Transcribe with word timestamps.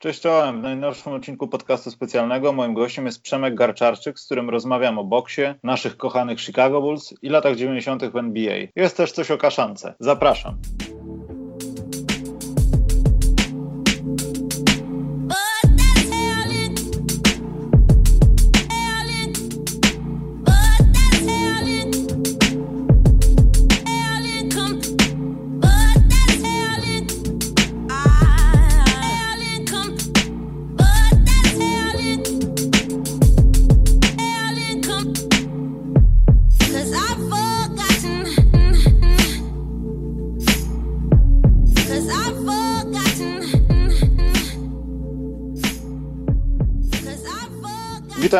Cześć 0.00 0.20
czołem. 0.20 0.60
W 0.60 0.62
najnowszym 0.62 1.12
odcinku 1.12 1.48
podcastu 1.48 1.90
specjalnego 1.90 2.52
moim 2.52 2.74
gościem 2.74 3.06
jest 3.06 3.22
Przemek 3.22 3.54
Garczarczyk, 3.54 4.18
z 4.18 4.26
którym 4.26 4.50
rozmawiam 4.50 4.98
o 4.98 5.04
boksie, 5.04 5.42
naszych 5.62 5.96
kochanych 5.96 6.40
Chicago 6.40 6.80
Bulls 6.80 7.14
i 7.22 7.28
latach 7.28 7.56
90. 7.56 8.04
w 8.04 8.16
NBA. 8.16 8.56
Jest 8.76 8.96
też 8.96 9.12
coś 9.12 9.30
o 9.30 9.38
kaszance. 9.38 9.94
Zapraszam. 9.98 10.56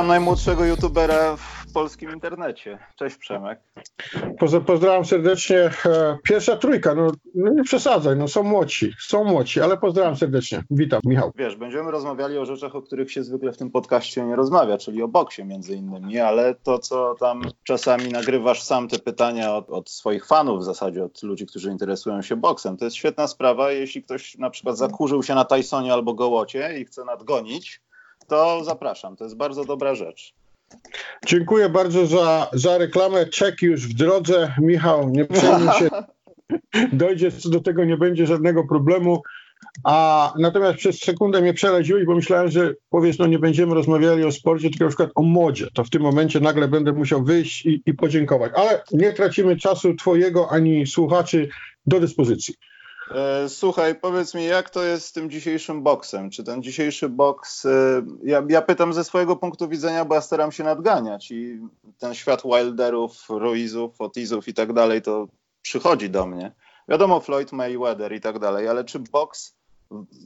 Witam 0.00 0.08
najmłodszego 0.08 0.64
youtubera 0.64 1.36
w 1.36 1.72
polskim 1.72 2.10
internecie. 2.10 2.78
Cześć 2.96 3.16
Przemek. 3.16 3.60
Pozdrawiam 4.66 5.04
serdecznie. 5.04 5.70
E, 5.86 6.18
pierwsza 6.24 6.56
trójka, 6.56 6.94
no, 6.94 7.10
no, 7.34 7.52
nie 7.52 7.64
przesadzaj, 7.64 8.16
no 8.16 8.28
są 8.28 8.42
młodzi, 8.42 8.92
są 9.00 9.24
młodzi, 9.24 9.60
ale 9.60 9.76
pozdrawiam 9.76 10.16
serdecznie. 10.16 10.62
Witam, 10.70 11.00
Michał. 11.04 11.32
Wiesz, 11.36 11.56
będziemy 11.56 11.90
rozmawiali 11.90 12.38
o 12.38 12.46
rzeczach, 12.46 12.74
o 12.74 12.82
których 12.82 13.12
się 13.12 13.24
zwykle 13.24 13.52
w 13.52 13.56
tym 13.56 13.70
podcaście 13.70 14.24
nie 14.24 14.36
rozmawia, 14.36 14.78
czyli 14.78 15.02
o 15.02 15.08
boksie 15.08 15.44
między 15.44 15.74
innymi, 15.74 16.18
ale 16.18 16.54
to, 16.54 16.78
co 16.78 17.14
tam 17.20 17.42
czasami 17.64 18.08
nagrywasz 18.08 18.62
sam 18.62 18.88
te 18.88 18.98
pytania 18.98 19.56
od, 19.56 19.70
od 19.70 19.90
swoich 19.90 20.26
fanów 20.26 20.60
w 20.60 20.64
zasadzie, 20.64 21.04
od 21.04 21.22
ludzi, 21.22 21.46
którzy 21.46 21.70
interesują 21.70 22.22
się 22.22 22.36
boksem, 22.36 22.76
to 22.76 22.84
jest 22.84 22.96
świetna 22.96 23.26
sprawa, 23.26 23.72
jeśli 23.72 24.02
ktoś 24.02 24.38
na 24.38 24.50
przykład 24.50 24.78
zakurzył 24.78 25.22
się 25.22 25.34
na 25.34 25.44
Tysonie 25.44 25.92
albo 25.92 26.14
Gołocie 26.14 26.78
i 26.78 26.84
chce 26.84 27.04
nadgonić, 27.04 27.80
to 28.30 28.64
zapraszam. 28.64 29.16
To 29.16 29.24
jest 29.24 29.36
bardzo 29.36 29.64
dobra 29.64 29.94
rzecz. 29.94 30.34
Dziękuję 31.26 31.68
bardzo 31.68 32.06
za, 32.06 32.48
za 32.52 32.78
reklamę. 32.78 33.26
Czek 33.26 33.62
już 33.62 33.88
w 33.88 33.94
drodze. 33.94 34.54
Michał, 34.58 35.08
nie 35.08 35.24
przejmuj 35.24 35.68
się. 35.78 35.88
Dojdzie 36.92 37.32
co 37.32 37.50
do 37.50 37.60
tego, 37.60 37.84
nie 37.84 37.96
będzie 37.96 38.26
żadnego 38.26 38.66
problemu. 38.68 39.22
A 39.84 40.32
natomiast 40.38 40.78
przez 40.78 40.98
sekundę 40.98 41.40
mnie 41.40 41.54
przeraziłeś, 41.54 42.04
bo 42.04 42.14
myślałem, 42.14 42.50
że 42.50 42.74
powiesz, 42.90 43.18
no 43.18 43.26
nie 43.26 43.38
będziemy 43.38 43.74
rozmawiali 43.74 44.24
o 44.24 44.32
sporcie, 44.32 44.70
tylko 44.70 44.84
na 44.84 44.88
przykład 44.88 45.10
o 45.14 45.22
modzie. 45.22 45.66
To 45.74 45.84
w 45.84 45.90
tym 45.90 46.02
momencie 46.02 46.40
nagle 46.40 46.68
będę 46.68 46.92
musiał 46.92 47.24
wyjść 47.24 47.66
i, 47.66 47.82
i 47.86 47.94
podziękować. 47.94 48.52
Ale 48.54 48.82
nie 48.92 49.12
tracimy 49.12 49.56
czasu 49.56 49.94
twojego 49.94 50.50
ani 50.50 50.86
słuchaczy 50.86 51.48
do 51.86 52.00
dyspozycji. 52.00 52.54
E, 53.14 53.48
słuchaj, 53.48 53.94
powiedz 53.94 54.34
mi, 54.34 54.44
jak 54.44 54.70
to 54.70 54.82
jest 54.82 55.06
z 55.06 55.12
tym 55.12 55.30
dzisiejszym 55.30 55.82
boksem? 55.82 56.30
Czy 56.30 56.44
ten 56.44 56.62
dzisiejszy 56.62 57.08
boks, 57.08 57.66
e, 57.66 58.02
ja, 58.24 58.42
ja, 58.48 58.62
pytam 58.62 58.92
ze 58.92 59.04
swojego 59.04 59.36
punktu 59.36 59.68
widzenia, 59.68 60.04
bo 60.04 60.14
ja 60.14 60.20
staram 60.20 60.52
się 60.52 60.64
nadganiać 60.64 61.30
i 61.30 61.60
ten 61.98 62.14
świat 62.14 62.42
Wilderów, 62.42 63.26
Ruizów, 63.28 64.00
Otizów 64.00 64.48
i 64.48 64.54
tak 64.54 64.72
dalej, 64.72 65.02
to 65.02 65.28
przychodzi 65.62 66.10
do 66.10 66.26
mnie. 66.26 66.52
Wiadomo, 66.88 67.20
Floyd 67.20 67.52
Mayweather 67.52 68.12
i 68.12 68.20
tak 68.20 68.38
dalej, 68.38 68.68
ale 68.68 68.84
czy 68.84 68.98
boks 68.98 69.54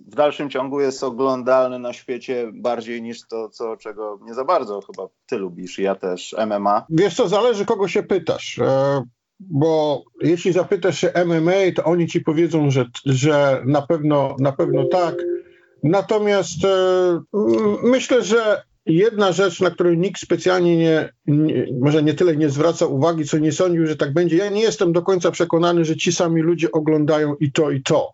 w 0.07 0.15
dalszym 0.15 0.51
ciągu 0.51 0.81
jest 0.81 1.05
oglądalny 1.05 1.79
na 1.79 1.93
świecie 1.93 2.51
bardziej 2.53 3.03
niż 3.03 3.27
to, 3.29 3.49
co, 3.49 3.77
czego 3.77 4.19
nie 4.23 4.35
za 4.35 4.45
bardzo 4.45 4.81
chyba 4.81 5.09
ty 5.27 5.39
lubisz, 5.39 5.79
ja 5.79 5.95
też, 5.95 6.37
MMA? 6.47 6.87
Wiesz 6.91 7.17
co, 7.17 7.29
zależy 7.29 7.65
kogo 7.65 7.89
się 7.89 8.03
pytasz. 8.03 8.59
E, 8.59 9.03
bo 9.41 10.03
jeśli 10.21 10.53
zapytasz 10.53 10.99
się 10.99 11.13
MMA, 11.25 11.53
to 11.75 11.85
oni 11.85 12.07
ci 12.07 12.21
powiedzą, 12.21 12.71
że, 12.71 12.87
że 13.07 13.63
na, 13.67 13.83
pewno, 13.83 14.37
na 14.39 14.53
pewno 14.53 14.85
tak. 14.85 15.15
Natomiast 15.83 16.65
e, 16.65 17.21
myślę, 17.83 18.23
że 18.23 18.63
jedna 18.87 19.33
rzecz, 19.33 19.61
na 19.61 19.71
którą 19.71 19.93
nikt 19.93 20.21
specjalnie 20.21 20.77
nie, 20.77 21.13
nie, 21.27 21.67
może 21.81 22.03
nie 22.03 22.15
tyle 22.15 22.37
nie 22.37 22.51
zwraca 22.51 22.87
uwagi, 22.87 23.25
co 23.25 23.39
nie 23.39 23.53
sądził, 23.53 23.87
że 23.87 23.97
tak 23.97 24.13
będzie. 24.13 24.37
Ja 24.37 24.51
nie 24.51 24.63
jestem 24.63 24.93
do 24.93 25.03
końca 25.03 25.31
przekonany, 25.31 25.85
że 25.85 25.97
ci 25.97 26.13
sami 26.13 26.43
ludzie 26.43 26.73
oglądają 26.73 27.35
i 27.41 27.53
to, 27.53 27.71
i 27.71 27.83
to. 27.83 28.13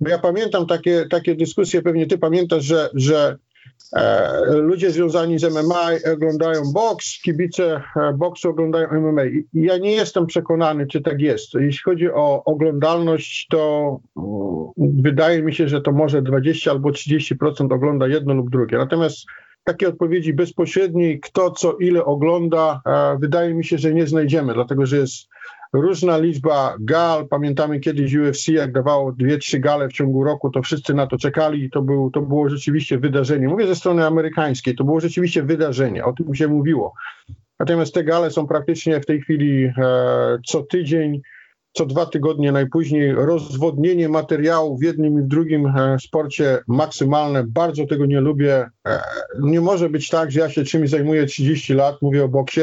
Bo 0.00 0.10
ja 0.10 0.18
pamiętam 0.18 0.66
takie, 0.66 1.06
takie 1.10 1.34
dyskusje, 1.34 1.82
pewnie 1.82 2.06
ty 2.06 2.18
pamiętasz, 2.18 2.64
że, 2.64 2.90
że 2.94 3.38
ludzie 4.48 4.90
związani 4.90 5.38
z 5.38 5.54
MMA 5.54 5.90
oglądają 6.12 6.62
boks, 6.72 7.22
kibice 7.22 7.82
e, 7.96 8.12
boksu 8.12 8.50
oglądają 8.50 8.88
MMA. 9.00 9.22
Ja 9.54 9.78
nie 9.78 9.92
jestem 9.92 10.26
przekonany, 10.26 10.86
czy 10.86 11.00
tak 11.00 11.20
jest. 11.20 11.54
Jeśli 11.54 11.82
chodzi 11.82 12.10
o 12.10 12.44
oglądalność, 12.44 13.46
to 13.50 14.00
mm, 14.16 15.02
wydaje 15.02 15.42
mi 15.42 15.54
się, 15.54 15.68
że 15.68 15.80
to 15.80 15.92
może 15.92 16.22
20 16.22 16.70
albo 16.70 16.88
30% 16.88 17.74
ogląda 17.74 18.08
jedno 18.08 18.34
lub 18.34 18.50
drugie. 18.50 18.78
Natomiast 18.78 19.18
takiej 19.64 19.88
odpowiedzi 19.88 20.32
bezpośredniej, 20.32 21.20
kto 21.20 21.50
co 21.50 21.76
ile 21.76 22.04
ogląda, 22.04 22.80
e, 22.86 23.18
wydaje 23.20 23.54
mi 23.54 23.64
się, 23.64 23.78
że 23.78 23.94
nie 23.94 24.06
znajdziemy, 24.06 24.54
dlatego 24.54 24.86
że 24.86 24.96
jest 24.96 25.28
różna 25.72 26.18
liczba 26.18 26.76
gal. 26.80 27.28
Pamiętamy 27.28 27.80
kiedyś 27.80 28.14
UFC, 28.14 28.48
jak 28.48 28.72
dawało 28.72 29.12
dwie, 29.12 29.38
trzy 29.38 29.58
gale 29.58 29.88
w 29.88 29.92
ciągu 29.92 30.24
roku, 30.24 30.50
to 30.50 30.62
wszyscy 30.62 30.94
na 30.94 31.06
to 31.06 31.18
czekali 31.18 31.64
i 31.64 31.70
to, 31.70 31.82
był, 31.82 32.10
to 32.10 32.20
było 32.20 32.48
rzeczywiście 32.48 32.98
wydarzenie. 32.98 33.48
Mówię 33.48 33.66
ze 33.66 33.74
strony 33.74 34.06
amerykańskiej, 34.06 34.76
to 34.76 34.84
było 34.84 35.00
rzeczywiście 35.00 35.42
wydarzenie, 35.42 36.04
o 36.04 36.12
tym 36.12 36.34
się 36.34 36.48
mówiło. 36.48 36.94
Natomiast 37.60 37.94
te 37.94 38.04
gale 38.04 38.30
są 38.30 38.46
praktycznie 38.46 39.00
w 39.00 39.06
tej 39.06 39.20
chwili 39.20 39.64
e, 39.64 39.72
co 40.46 40.62
tydzień, 40.62 41.20
co 41.72 41.86
dwa 41.86 42.06
tygodnie 42.06 42.52
najpóźniej. 42.52 43.12
Rozwodnienie 43.12 44.08
materiału 44.08 44.78
w 44.78 44.82
jednym 44.82 45.18
i 45.18 45.22
w 45.22 45.26
drugim 45.26 45.66
e, 45.66 45.96
sporcie 46.00 46.58
maksymalne. 46.68 47.44
Bardzo 47.44 47.86
tego 47.86 48.06
nie 48.06 48.20
lubię. 48.20 48.70
E, 48.86 49.00
nie 49.40 49.60
może 49.60 49.90
być 49.90 50.08
tak, 50.08 50.30
że 50.30 50.40
ja 50.40 50.50
się 50.50 50.64
czymś 50.64 50.90
zajmuję 50.90 51.26
30 51.26 51.74
lat, 51.74 52.02
mówię 52.02 52.24
o 52.24 52.28
boksie, 52.28 52.60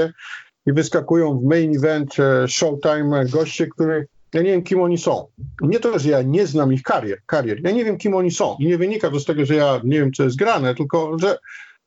i 0.66 0.74
wyskakują 0.74 1.40
w 1.40 1.44
main 1.44 1.76
event 1.76 2.16
Showtime 2.48 3.26
goście, 3.26 3.68
których 3.68 4.08
ja 4.34 4.42
nie 4.42 4.52
wiem, 4.52 4.64
kim 4.64 4.82
oni 4.82 4.98
są. 4.98 5.28
Nie 5.62 5.80
to, 5.80 6.00
że 6.00 6.10
ja 6.10 6.22
nie 6.22 6.48
znam 6.48 6.74
ich 6.74 6.84
karier, 6.84 7.18
karier. 7.26 7.62
Ja 7.64 7.72
nie 7.72 7.86
wiem, 7.86 7.98
kim 7.98 8.16
oni 8.16 8.32
są. 8.32 8.56
I 8.60 8.68
nie 8.68 8.78
wynika 8.78 9.12
to 9.12 9.20
z 9.20 9.26
tego, 9.26 9.46
że 9.46 9.56
ja 9.56 9.82
nie 9.84 10.00
wiem, 10.00 10.12
co 10.14 10.24
jest 10.24 10.36
grane, 10.36 10.76
tylko 10.76 11.18
że 11.20 11.38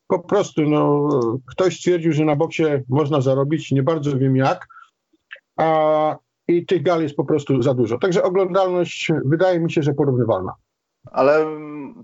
po 0.07 0.19
prostu 0.19 0.63
no, 0.63 1.09
ktoś 1.47 1.79
stwierdził, 1.79 2.13
że 2.13 2.25
na 2.25 2.37
boksie 2.37 2.63
można 2.89 3.21
zarobić, 3.21 3.73
nie 3.73 3.83
bardzo 3.83 4.19
wiem 4.19 4.37
jak, 4.37 4.67
a, 5.57 6.17
i 6.49 6.67
tych 6.67 6.83
gal 6.83 7.03
jest 7.03 7.15
po 7.15 7.25
prostu 7.25 7.63
za 7.63 7.75
dużo. 7.75 7.99
Także 7.99 8.23
oglądalność 8.23 9.13
wydaje 9.25 9.61
mi 9.61 9.73
się, 9.73 9.83
że 9.83 9.95
porównywalna. 9.95 10.53
Ale 11.13 11.47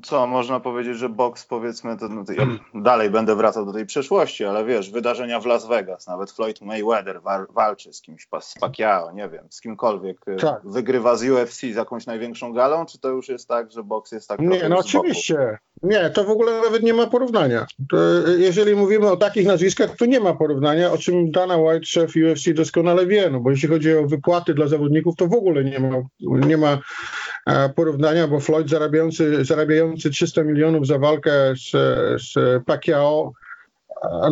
co, 0.03 0.26
można 0.26 0.60
powiedzieć, 0.60 0.97
że 0.97 1.09
boks 1.09 1.47
powiedzmy, 1.47 1.97
to, 1.97 2.09
no, 2.09 2.25
to 2.25 2.32
ja 2.32 2.47
dalej 2.75 3.10
będę 3.10 3.37
wracał 3.37 3.66
do 3.66 3.72
tej 3.72 3.87
przeszłości, 3.87 4.44
ale 4.44 4.65
wiesz, 4.65 4.91
wydarzenia 4.91 5.41
w 5.41 5.47
Las 5.47 5.66
Vegas, 5.66 6.06
nawet 6.06 6.31
Floyd 6.31 6.60
Mayweather 6.60 7.22
wa 7.22 7.47
walczy 7.50 7.92
z 7.92 8.00
kimś, 8.00 8.28
z 8.41 8.54
Pacquiao, 8.60 9.12
nie 9.12 9.28
wiem, 9.28 9.47
z 9.50 9.60
kimkolwiek, 9.60 10.28
y, 10.28 10.37
tak. 10.37 10.60
wygrywa 10.65 11.16
z 11.16 11.22
UFC 11.22 11.60
z 11.60 11.76
jakąś 11.76 12.06
największą 12.06 12.53
galą, 12.53 12.87
czy 12.87 12.98
to 12.98 13.09
już 13.09 13.28
jest 13.28 13.48
tak, 13.48 13.72
że 13.72 13.82
boks 13.82 14.12
jest 14.12 14.28
tak 14.28 14.41
Nie, 14.41 14.69
no 14.69 14.78
oczywiście. 14.78 15.59
Nie, 15.82 16.10
to 16.10 16.25
w 16.25 16.31
ogóle 16.31 16.60
nawet 16.65 16.82
nie 16.82 16.94
ma 16.94 17.06
porównania. 17.06 17.66
To, 17.91 18.28
y, 18.28 18.41
jeżeli 18.41 18.75
mówimy 18.75 19.10
o 19.10 19.16
takich 19.16 19.47
nazwiskach, 19.47 19.97
to 19.97 20.06
nie 20.06 20.21
ma 20.21 20.34
porównania, 20.34 20.92
o 20.92 20.98
czym 20.98 21.31
Dana 21.31 21.56
White, 21.56 21.86
szef 21.86 22.12
UFC 22.16 22.54
doskonale 22.54 23.06
wie, 23.06 23.31
no 23.31 23.41
bo 23.41 23.50
jeśli 23.50 23.69
chodzi 23.69 23.97
o 23.97 24.06
wypłaty 24.06 24.54
dla 24.54 24.66
zawodników, 24.66 25.16
to 25.16 25.26
w 25.26 25.34
ogóle 25.34 25.65
nie 25.65 25.81
ma, 25.81 25.88
nie 26.21 26.56
ma 26.56 26.78
porównania, 27.77 28.28
bo 28.28 28.41
Floyd 28.41 28.71
zarabiający, 28.71 29.44
zarabiający 29.44 30.10
300 30.10 30.44
milionów 30.44 30.87
za 30.87 30.99
walkę 30.99 31.55
z, 31.56 31.71
z 32.22 32.65
Pacquiao, 32.66 33.33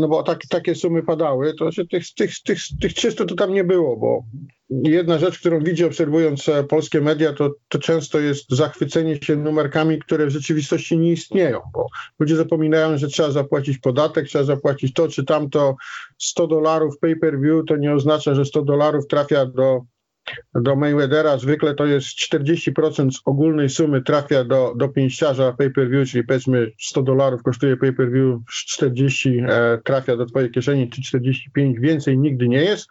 no 0.00 0.08
bo 0.08 0.22
tak, 0.22 0.40
takie 0.48 0.74
sumy 0.74 1.02
padały, 1.02 1.54
to 1.54 1.72
się 1.72 1.86
tych, 1.86 2.14
tych, 2.14 2.42
tych, 2.42 2.58
tych 2.80 2.94
300 2.94 3.24
to 3.24 3.34
tam 3.34 3.52
nie 3.52 3.64
było, 3.64 3.96
bo 3.96 4.24
jedna 4.70 5.18
rzecz, 5.18 5.38
którą 5.38 5.60
widzi 5.60 5.84
obserwując 5.84 6.48
e, 6.48 6.64
polskie 6.64 7.00
media, 7.00 7.32
to, 7.32 7.50
to 7.68 7.78
często 7.78 8.20
jest 8.20 8.50
zachwycenie 8.50 9.22
się 9.22 9.36
numerkami, 9.36 9.98
które 9.98 10.26
w 10.26 10.30
rzeczywistości 10.30 10.98
nie 10.98 11.12
istnieją, 11.12 11.60
bo 11.72 11.86
ludzie 12.18 12.36
zapominają, 12.36 12.98
że 12.98 13.08
trzeba 13.08 13.30
zapłacić 13.30 13.78
podatek, 13.78 14.26
trzeba 14.26 14.44
zapłacić 14.44 14.92
to 14.92 15.08
czy 15.08 15.24
tamto. 15.24 15.76
100 16.18 16.46
dolarów 16.46 16.98
pay-per-view 16.98 17.64
to 17.68 17.76
nie 17.76 17.92
oznacza, 17.92 18.34
że 18.34 18.44
100 18.44 18.62
dolarów 18.62 19.06
trafia 19.06 19.46
do 19.46 19.80
do 20.54 20.76
Mayweathera 20.76 21.38
zwykle 21.38 21.74
to 21.74 21.86
jest 21.86 22.06
40% 22.06 23.10
z 23.10 23.20
ogólnej 23.24 23.68
sumy 23.68 24.02
trafia 24.02 24.44
do, 24.44 24.74
do 24.76 24.88
pięściarza 24.88 25.52
pay-per-view, 25.52 26.08
czyli 26.08 26.24
powiedzmy 26.24 26.72
100 26.80 27.02
dolarów 27.02 27.42
kosztuje 27.42 27.76
pay-per-view, 27.76 28.40
40 28.50 29.42
e, 29.48 29.78
trafia 29.84 30.16
do 30.16 30.26
twojej 30.26 30.50
kieszeni, 30.50 30.90
czy 30.90 31.02
45 31.02 31.80
więcej 31.80 32.18
nigdy 32.18 32.48
nie 32.48 32.62
jest. 32.62 32.88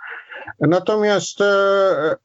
Natomiast 0.60 1.42
e, 1.42 2.16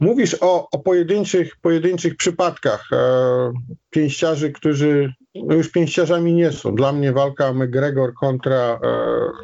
Mówisz 0.00 0.36
o, 0.40 0.68
o 0.70 0.78
pojedynczych, 0.78 1.56
pojedynczych 1.56 2.16
przypadkach 2.16 2.88
e, 2.92 3.52
pięściarzy, 3.90 4.52
którzy 4.52 5.14
no 5.34 5.54
już 5.54 5.72
pięściarzami 5.72 6.34
nie 6.34 6.52
są. 6.52 6.74
Dla 6.74 6.92
mnie 6.92 7.12
walka 7.12 7.52
McGregor 7.52 8.14
kontra 8.14 8.56
e, 8.56 8.78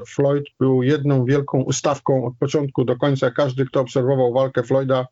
Floyd 0.07 0.45
był 0.61 0.83
jedną 0.83 1.25
wielką 1.25 1.63
ustawką 1.63 2.25
od 2.25 2.35
początku 2.39 2.85
do 2.85 2.97
końca. 2.97 3.31
Każdy, 3.31 3.67
kto 3.67 3.81
obserwował 3.81 4.33
walkę 4.33 4.63
Floyda, 4.63 5.07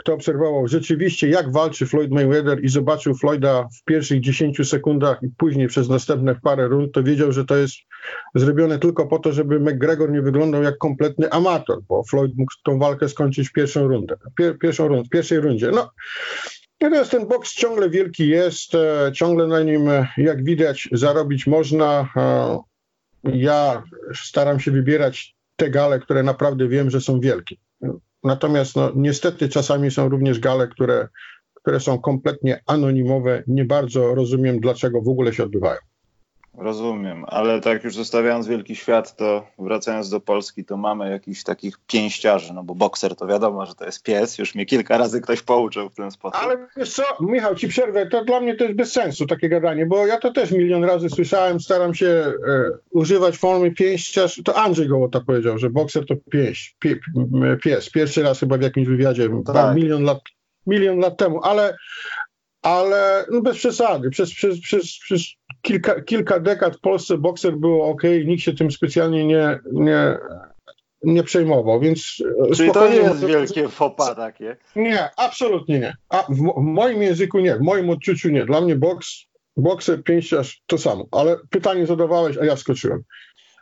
kto 0.00 0.14
obserwował 0.14 0.68
rzeczywiście, 0.68 1.28
jak 1.28 1.52
walczy 1.52 1.86
Floyd 1.86 2.10
Mayweather 2.10 2.64
i 2.64 2.68
zobaczył 2.68 3.14
Floyda 3.14 3.68
w 3.80 3.84
pierwszych 3.84 4.20
10 4.20 4.68
sekundach 4.68 5.22
i 5.22 5.28
później 5.36 5.68
przez 5.68 5.88
następne 5.88 6.34
parę 6.34 6.68
rund, 6.68 6.92
to 6.92 7.02
wiedział, 7.02 7.32
że 7.32 7.44
to 7.44 7.56
jest 7.56 7.74
zrobione 8.34 8.78
tylko 8.78 9.06
po 9.06 9.18
to, 9.18 9.32
żeby 9.32 9.60
McGregor 9.60 10.12
nie 10.12 10.22
wyglądał 10.22 10.62
jak 10.62 10.78
kompletny 10.78 11.30
amator, 11.30 11.78
bo 11.88 12.02
Floyd 12.04 12.32
mógł 12.36 12.52
tą 12.64 12.78
walkę 12.78 13.08
skończyć 13.08 13.50
pierwszą 13.50 13.88
rundę, 13.88 14.16
pier, 14.38 14.58
pierwszą 14.58 14.88
rund, 14.88 15.06
w 15.06 15.10
pierwszej 15.10 15.40
rundzie. 15.40 15.70
No, 15.70 15.90
Natomiast 16.80 17.10
ten 17.10 17.28
boks 17.28 17.54
ciągle 17.54 17.90
wielki 17.90 18.28
jest, 18.28 18.74
e, 18.74 19.12
ciągle 19.14 19.46
na 19.46 19.62
nim, 19.62 19.88
e, 19.88 20.08
jak 20.16 20.44
widać, 20.44 20.88
zarobić 20.92 21.46
można. 21.46 22.08
E, 22.16 22.58
ja 23.24 23.82
staram 24.14 24.60
się 24.60 24.70
wybierać 24.70 25.34
te 25.56 25.70
gale, 25.70 26.00
które 26.00 26.22
naprawdę 26.22 26.68
wiem, 26.68 26.90
że 26.90 27.00
są 27.00 27.20
wielkie. 27.20 27.56
Natomiast 28.26 28.76
no, 28.76 28.92
niestety 28.96 29.48
czasami 29.48 29.90
są 29.90 30.08
również 30.08 30.38
gale, 30.38 30.68
które, 30.68 31.08
które 31.54 31.80
są 31.80 31.98
kompletnie 31.98 32.60
anonimowe. 32.66 33.42
Nie 33.46 33.64
bardzo 33.64 34.14
rozumiem, 34.14 34.60
dlaczego 34.60 35.02
w 35.02 35.08
ogóle 35.08 35.32
się 35.32 35.44
odbywają. 35.44 35.78
Rozumiem, 36.58 37.24
ale 37.28 37.60
tak 37.60 37.84
już 37.84 37.94
zostawiając 37.94 38.46
wielki 38.46 38.76
świat, 38.76 39.16
to 39.16 39.46
wracając 39.58 40.10
do 40.10 40.20
Polski, 40.20 40.64
to 40.64 40.76
mamy 40.76 41.10
jakichś 41.10 41.42
takich 41.42 41.78
pięściarzy, 41.86 42.52
no 42.52 42.64
bo 42.64 42.74
bokser 42.74 43.16
to 43.16 43.26
wiadomo, 43.26 43.66
że 43.66 43.74
to 43.74 43.84
jest 43.84 44.02
pies, 44.02 44.38
już 44.38 44.54
mnie 44.54 44.66
kilka 44.66 44.98
razy 44.98 45.20
ktoś 45.20 45.42
pouczył 45.42 45.90
w 45.90 45.94
ten 45.94 46.10
sposób. 46.10 46.40
Ale 46.42 46.68
wiesz 46.76 46.94
co, 46.94 47.02
Michał, 47.20 47.54
ci 47.54 47.68
przerwę, 47.68 48.06
to 48.06 48.24
dla 48.24 48.40
mnie 48.40 48.56
to 48.56 48.64
jest 48.64 48.76
bez 48.76 48.92
sensu 48.92 49.26
takie 49.26 49.48
gadanie, 49.48 49.86
bo 49.86 50.06
ja 50.06 50.18
to 50.18 50.32
też 50.32 50.50
milion 50.50 50.84
razy 50.84 51.10
słyszałem, 51.10 51.60
staram 51.60 51.94
się 51.94 52.06
e, 52.06 52.32
używać 52.90 53.36
formy 53.36 53.70
pięściarz, 53.70 54.40
to 54.44 54.56
Andrzej 54.56 54.88
Gołota 54.88 55.20
powiedział, 55.20 55.58
że 55.58 55.70
bokser 55.70 56.06
to 56.06 56.14
pięść, 56.30 56.76
pie, 56.78 56.96
pies, 57.62 57.90
pierwszy 57.90 58.22
raz 58.22 58.40
chyba 58.40 58.58
w 58.58 58.62
jakimś 58.62 58.88
wywiadzie, 58.88 59.28
tak. 59.46 59.76
milion 59.76 60.02
lat 60.02 60.18
milion 60.66 60.98
lat 60.98 61.16
temu, 61.16 61.40
ale 61.42 61.76
ale 62.62 63.26
no 63.30 63.40
bez 63.40 63.56
przesady. 63.56 64.10
Przez, 64.10 64.34
przez, 64.34 64.60
przez, 64.60 64.98
przez 64.98 65.22
kilka, 65.66 66.00
kilka 66.00 66.40
dekad 66.40 66.76
w 66.76 66.80
Polsce 66.80 67.18
bokser 67.18 67.56
było 67.56 67.88
ok, 67.88 68.02
nikt 68.26 68.42
się 68.42 68.52
tym 68.52 68.70
specjalnie 68.70 69.26
nie, 69.26 69.58
nie, 69.72 70.18
nie 71.02 71.22
przejmował, 71.22 71.80
więc... 71.80 72.22
Czyli 72.56 72.72
to 72.72 72.88
nie 72.88 72.96
jest 72.96 73.24
wielkie 73.24 73.68
fopa 73.68 74.14
takie? 74.14 74.56
Nie, 74.76 75.10
absolutnie 75.16 75.80
nie. 75.80 75.96
A 76.08 76.22
w, 76.22 76.36
w, 76.36 76.56
moim 76.56 77.02
języku 77.02 77.40
nie, 77.40 77.56
w 77.56 77.60
moim 77.60 77.90
odczuciu 77.90 78.28
nie. 78.28 78.44
Dla 78.44 78.60
mnie 78.60 78.76
boks, 78.76 79.08
bokser, 79.56 80.02
pięściarz 80.04 80.62
to 80.66 80.78
samo. 80.78 81.04
Ale 81.12 81.36
pytanie 81.50 81.86
zadawałeś, 81.86 82.38
a 82.38 82.44
ja 82.44 82.56
skoczyłem. 82.56 83.02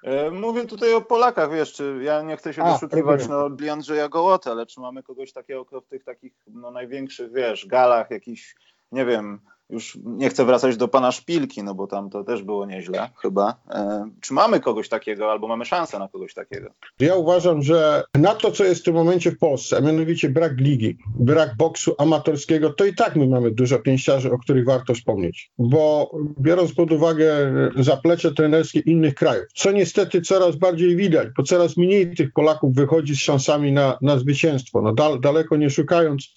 E, 0.03 0.31
mówię 0.31 0.67
tutaj 0.67 0.95
o 0.95 1.01
Polakach, 1.01 1.53
wiesz, 1.53 1.73
czy 1.73 2.01
ja 2.03 2.23
nie 2.23 2.37
chcę 2.37 2.55
się 2.55 2.63
a, 2.63 2.73
doszukiwać 2.73 3.29
no, 3.29 3.51
Andrzeja 3.73 4.09
Gołota, 4.09 4.51
ale 4.51 4.67
czy 4.67 4.81
mamy 4.81 5.03
kogoś 5.03 5.33
takiego, 5.33 5.81
w 5.81 5.87
tych 5.87 6.05
takich 6.05 6.33
no, 6.47 6.71
największych, 6.71 7.33
wiesz, 7.33 7.67
galach, 7.67 8.11
jakichś 8.11 8.55
nie 8.93 9.05
wiem, 9.05 9.41
już 9.71 9.99
nie 10.05 10.31
chcę 10.31 10.45
wracać 10.45 10.77
do 10.77 10.89
pana 10.89 11.13
Szpilki, 11.13 11.63
no 11.63 11.75
bo 11.75 11.87
tam 11.87 12.11
to 12.11 12.25
też 12.25 12.43
było 12.43 12.67
nieźle 12.67 13.11
chyba. 13.23 13.57
E, 13.71 14.11
czy 14.21 14.35
mamy 14.35 14.61
kogoś 14.61 14.89
takiego, 14.89 15.31
albo 15.31 15.49
mamy 15.49 15.65
szansę 15.65 15.99
na 15.99 16.09
kogoś 16.09 16.35
takiego? 16.35 16.71
Ja 17.01 17.17
uważam, 17.17 17.63
że 17.63 18.05
na 18.15 18.35
to, 18.35 18.51
co 18.51 18.65
jest 18.65 18.81
w 18.81 18.85
tym 18.85 18.95
momencie 18.95 19.31
w 19.31 19.39
Polsce, 19.39 19.77
a 19.77 19.81
mianowicie 19.81 20.29
brak 20.29 20.53
ligi, 20.61 20.99
brak 21.19 21.57
boksu 21.57 21.95
amatorskiego, 21.99 22.71
to 22.71 22.85
i 22.85 22.95
tak 22.95 23.17
my 23.17 23.27
mamy 23.27 23.51
dużo 23.51 23.79
pięściarzy, 23.79 24.33
o 24.33 24.39
których 24.39 24.67
warto 24.67 24.95
wspomnieć. 24.95 25.51
Bo 25.59 26.11
biorąc 26.41 26.75
pod 26.75 26.93
uwagę 26.93 27.53
zaplecze 27.77 28.35
trenerskie 28.35 28.81
innych 28.81 29.15
krajów, 29.15 29.47
co 29.55 29.73
niestety 29.73 30.21
coraz 30.21 30.57
bardziej 30.57 30.97
widać, 30.97 31.29
bo 31.37 31.43
coraz 31.43 31.77
mniej 31.77 32.15
tych 32.15 32.33
Polaków 32.33 32.75
wychodzi 32.75 33.17
z 33.17 33.21
szansami 33.21 33.73
na, 33.73 33.99
na 34.03 34.19
zwycięstwo. 34.19 34.83
No 34.83 34.93
dal, 34.93 35.21
daleko 35.21 35.57
nie 35.57 35.71
szukając, 35.71 36.35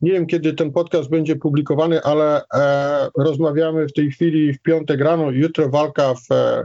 nie 0.00 0.12
wiem, 0.12 0.26
kiedy 0.26 0.54
ten 0.54 0.72
podcast 0.72 1.10
będzie 1.10 1.36
publikowany, 1.36 2.02
ale 2.02 2.42
e, 2.54 3.08
rozmawiamy 3.16 3.86
w 3.86 3.92
tej 3.92 4.10
chwili 4.10 4.52
w 4.52 4.62
piątek 4.62 5.00
rano, 5.00 5.30
jutro 5.30 5.68
walka 5.68 6.14
w, 6.14 6.32
e, 6.32 6.64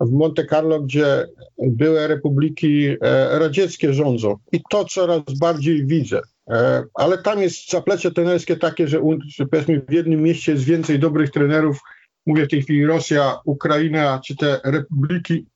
w 0.00 0.12
Monte 0.12 0.46
Carlo, 0.46 0.80
gdzie 0.80 1.26
były 1.58 2.06
republiki 2.06 2.86
e, 2.86 3.38
radzieckie 3.38 3.92
rządzą. 3.92 4.36
I 4.52 4.60
to 4.70 4.84
coraz 4.84 5.22
bardziej 5.40 5.86
widzę. 5.86 6.20
E, 6.50 6.84
ale 6.94 7.18
tam 7.18 7.42
jest 7.42 7.70
zaplecze 7.70 8.10
trenerskie 8.10 8.56
takie, 8.56 8.88
że, 8.88 9.00
że 9.26 9.46
powiedzmy 9.46 9.82
w 9.88 9.92
jednym 9.92 10.22
mieście 10.22 10.52
jest 10.52 10.64
więcej 10.64 10.98
dobrych 10.98 11.30
trenerów, 11.30 11.80
mówię 12.26 12.46
w 12.46 12.50
tej 12.50 12.62
chwili 12.62 12.86
Rosja, 12.86 13.38
Ukraina, 13.44 14.20
czy 14.24 14.36
te 14.36 14.60
republiki, 14.64 15.46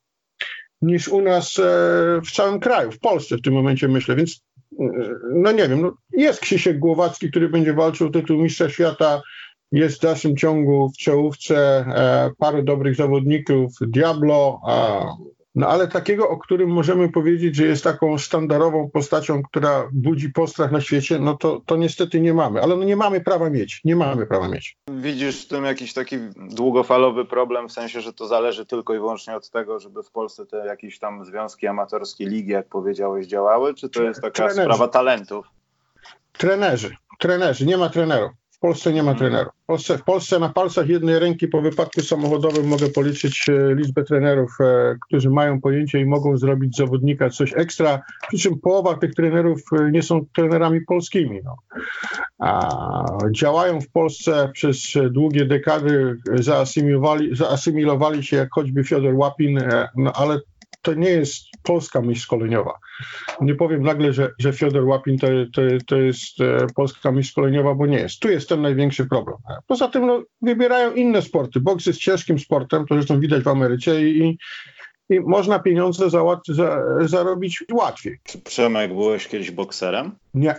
niż 0.82 1.08
u 1.08 1.22
nas 1.22 1.58
e, 1.58 1.62
w 2.24 2.30
całym 2.32 2.60
kraju, 2.60 2.92
w 2.92 2.98
Polsce 2.98 3.36
w 3.36 3.42
tym 3.42 3.54
momencie 3.54 3.88
myślę, 3.88 4.16
więc 4.16 4.40
no 5.34 5.52
nie 5.52 5.68
wiem, 5.68 5.82
no 5.82 5.92
jest 6.12 6.40
Krzysiek 6.40 6.78
Głowacki, 6.78 7.30
który 7.30 7.48
będzie 7.48 7.74
walczył 7.74 8.06
o 8.06 8.10
tytuł 8.10 8.42
mistrza 8.42 8.68
świata, 8.70 9.22
jest 9.72 9.98
w 9.98 10.02
dalszym 10.02 10.36
ciągu 10.36 10.90
w 10.90 10.96
czołówce 10.96 11.56
e, 11.56 12.30
parę 12.38 12.62
dobrych 12.62 12.96
zawodników, 12.96 13.72
Diablo, 13.80 14.60
no 15.54 15.68
ale 15.68 15.88
takiego, 15.88 16.28
o 16.28 16.36
którym 16.36 16.70
możemy 16.70 17.08
powiedzieć, 17.08 17.56
że 17.56 17.66
jest 17.66 17.84
taką 17.84 18.18
sztandarową 18.18 18.90
postacią, 18.90 19.42
która 19.42 19.88
budzi 19.92 20.30
postrach 20.30 20.72
na 20.72 20.80
świecie, 20.80 21.18
no 21.18 21.36
to, 21.36 21.60
to 21.66 21.76
niestety 21.76 22.20
nie 22.20 22.34
mamy. 22.34 22.62
Ale 22.62 22.76
no 22.76 22.84
nie 22.84 22.96
mamy 22.96 23.20
prawa 23.20 23.50
mieć. 23.50 23.80
Nie 23.84 23.96
mamy 23.96 24.26
prawa 24.26 24.48
mieć. 24.48 24.76
Widzisz 24.90 25.44
w 25.44 25.48
tym 25.48 25.64
jakiś 25.64 25.92
taki 25.92 26.16
długofalowy 26.36 27.24
problem, 27.24 27.68
w 27.68 27.72
sensie, 27.72 28.00
że 28.00 28.12
to 28.12 28.26
zależy 28.26 28.66
tylko 28.66 28.94
i 28.94 28.98
wyłącznie 28.98 29.36
od 29.36 29.50
tego, 29.50 29.80
żeby 29.80 30.02
w 30.02 30.10
Polsce 30.10 30.46
te 30.46 30.56
jakieś 30.56 30.98
tam 30.98 31.24
związki 31.24 31.66
amatorskie, 31.66 32.26
ligi, 32.26 32.50
jak 32.50 32.68
powiedziałeś, 32.68 33.26
działały, 33.26 33.74
czy 33.74 33.88
to 33.88 34.02
jest 34.02 34.20
taka 34.20 34.30
Trenerzy. 34.30 34.60
sprawa 34.60 34.88
talentów? 34.88 35.46
Trenerzy. 36.32 36.96
Trenerzy. 37.18 37.66
Nie 37.66 37.76
ma 37.76 37.88
trenerów. 37.88 38.30
W 38.60 38.62
Polsce 38.62 38.92
nie 38.92 39.02
ma 39.02 39.14
trenerów. 39.14 39.52
W 39.62 39.66
Polsce, 39.66 39.98
w 39.98 40.04
Polsce 40.04 40.38
na 40.38 40.48
palcach 40.48 40.88
jednej 40.88 41.18
ręki 41.18 41.48
po 41.48 41.62
wypadku 41.62 42.00
samochodowym 42.00 42.68
mogę 42.68 42.88
policzyć 42.88 43.48
e, 43.48 43.74
liczbę 43.74 44.04
trenerów, 44.04 44.56
e, 44.60 44.96
którzy 45.06 45.30
mają 45.30 45.60
pojęcie 45.60 46.00
i 46.00 46.06
mogą 46.06 46.36
zrobić 46.36 46.74
z 46.74 46.78
zawodnika 46.78 47.30
coś 47.30 47.52
ekstra, 47.56 48.02
przy 48.28 48.38
czym 48.38 48.60
połowa 48.60 48.94
tych 48.94 49.14
trenerów 49.14 49.60
e, 49.72 49.90
nie 49.90 50.02
są 50.02 50.26
trenerami 50.36 50.80
polskimi. 50.80 51.40
No. 51.44 51.56
A 52.38 53.06
działają 53.30 53.80
w 53.80 53.90
Polsce 53.90 54.50
przez 54.52 54.92
długie 55.10 55.44
dekady, 55.44 56.16
zaasymilowali, 56.34 57.36
zaasymilowali 57.36 58.22
się 58.22 58.36
jak 58.36 58.48
choćby 58.52 58.84
Fiodor 58.84 59.14
Łapin, 59.14 59.58
no, 59.96 60.12
ale 60.12 60.40
to 60.82 60.94
nie 60.94 61.10
jest 61.10 61.44
polska 61.62 62.00
myśl 62.00 62.20
szkoleniowa. 62.20 62.78
Nie 63.40 63.54
powiem 63.54 63.82
nagle, 63.82 64.12
że, 64.12 64.30
że 64.38 64.52
Fiodor 64.52 64.84
Łapin 64.84 65.18
to, 65.18 65.26
to, 65.52 65.62
to 65.86 65.96
jest 65.96 66.40
e, 66.40 66.66
polska 66.74 67.12
myśl 67.12 67.30
szkoleniowa, 67.30 67.74
bo 67.74 67.86
nie 67.86 67.98
jest. 67.98 68.20
Tu 68.20 68.28
jest 68.28 68.48
ten 68.48 68.62
największy 68.62 69.06
problem. 69.06 69.36
Poza 69.66 69.88
tym 69.88 70.06
no, 70.06 70.22
wybierają 70.42 70.94
inne 70.94 71.22
sporty. 71.22 71.60
Boks 71.60 71.86
jest 71.86 71.98
ciężkim 71.98 72.38
sportem, 72.38 72.86
to 72.86 72.94
zresztą 72.94 73.20
widać 73.20 73.42
w 73.42 73.48
Ameryce 73.48 74.02
i, 74.02 74.38
i 75.10 75.20
można 75.20 75.58
pieniądze 75.58 76.10
za, 76.10 76.22
za, 76.48 76.82
zarobić 77.00 77.64
łatwiej. 77.72 78.18
Czy 78.24 78.38
Przemek, 78.38 78.94
byłeś 78.94 79.28
kiedyś 79.28 79.50
bokserem? 79.50 80.12
Nie. 80.34 80.54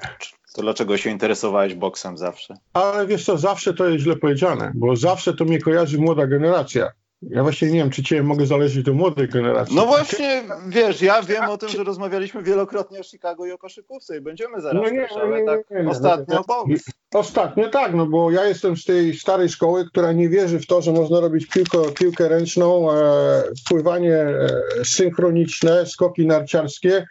To 0.54 0.62
dlaczego 0.62 0.98
się 0.98 1.10
interesowałeś 1.10 1.74
boksem 1.74 2.18
zawsze? 2.18 2.54
Ale 2.74 3.08
wiesz 3.08 3.26
co, 3.26 3.38
zawsze 3.38 3.74
to 3.74 3.90
jest 3.90 4.04
źle 4.04 4.16
powiedziane, 4.16 4.72
bo 4.76 4.96
zawsze 4.96 5.34
to 5.34 5.46
mnie 5.46 5.60
kojarzy 5.60 5.98
młoda 5.98 6.28
generacja. 6.28 6.92
Ja 7.22 7.44
właśnie 7.44 7.68
nie 7.68 7.80
wiem, 7.80 7.90
czy 7.90 8.04
cię 8.04 8.24
mogę 8.24 8.46
zależeć 8.46 8.84
do 8.84 8.94
młodej 8.94 9.28
generacji. 9.28 9.76
No 9.76 9.86
właśnie, 9.86 10.44
wiesz, 10.68 11.02
ja 11.02 11.22
wiem 11.22 11.44
o 11.44 11.58
tym, 11.58 11.70
że 11.70 11.84
rozmawialiśmy 11.84 12.44
wielokrotnie 12.44 13.00
o 13.00 13.04
Chicago 13.04 13.46
i 13.46 13.52
o 13.52 13.58
koszykówce 13.58 14.18
i 14.18 14.22
będziemy 14.22 14.62
zaraz, 14.62 14.84
no 14.84 14.90
nie, 14.90 15.02
też, 15.02 15.12
ale 15.12 15.46
tak 15.46 15.70
nie, 15.72 15.84
nie, 15.84 15.90
ostatnio 15.90 16.44
boks. 16.48 16.84
Ostatnio 17.14 17.70
tak, 17.70 17.94
no 17.94 18.06
bo 18.06 18.32
ja 18.32 18.46
jestem 18.46 18.78
z 18.78 18.86
tej 18.86 19.14
starej 19.14 19.50
szkoły, 19.50 19.86
która 19.86 20.12
nie 20.12 20.30
wierzy 20.30 20.60
w 20.60 20.68
to, 20.68 20.82
że 20.82 20.92
można 20.92 21.20
robić 21.20 21.48
piłkę, 21.48 21.78
piłkę 22.00 22.30
ręczną, 22.30 22.92
e, 22.92 23.44
pływanie 23.70 24.16
e, 24.16 24.50
synchroniczne, 24.84 25.86
skoki 25.86 26.28
narciarskie, 26.28 27.06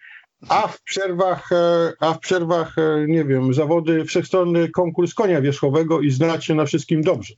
a 0.49 0.69
w 0.69 0.83
przerwach, 0.83 1.53
e, 1.53 1.93
a 2.01 2.15
w 2.15 2.19
przerwach, 2.19 2.79
e, 2.79 3.07
nie 3.09 3.25
wiem, 3.25 3.55
zawody, 3.55 4.05
wszechstronny 4.05 4.69
konkurs 4.69 5.15
konia 5.15 5.41
wierzchowego 5.41 6.01
i 6.01 6.11
znać 6.11 6.45
się 6.45 6.55
na 6.55 6.65
wszystkim 6.65 7.03
dobrze. 7.03 7.35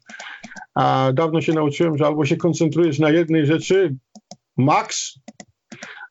A 0.74 1.10
dawno 1.14 1.40
się 1.40 1.52
nauczyłem, 1.52 1.98
że 1.98 2.06
albo 2.06 2.26
się 2.26 2.36
koncentrujesz 2.36 2.98
na 2.98 3.10
jednej 3.10 3.46
rzeczy, 3.46 3.96
max, 4.56 5.18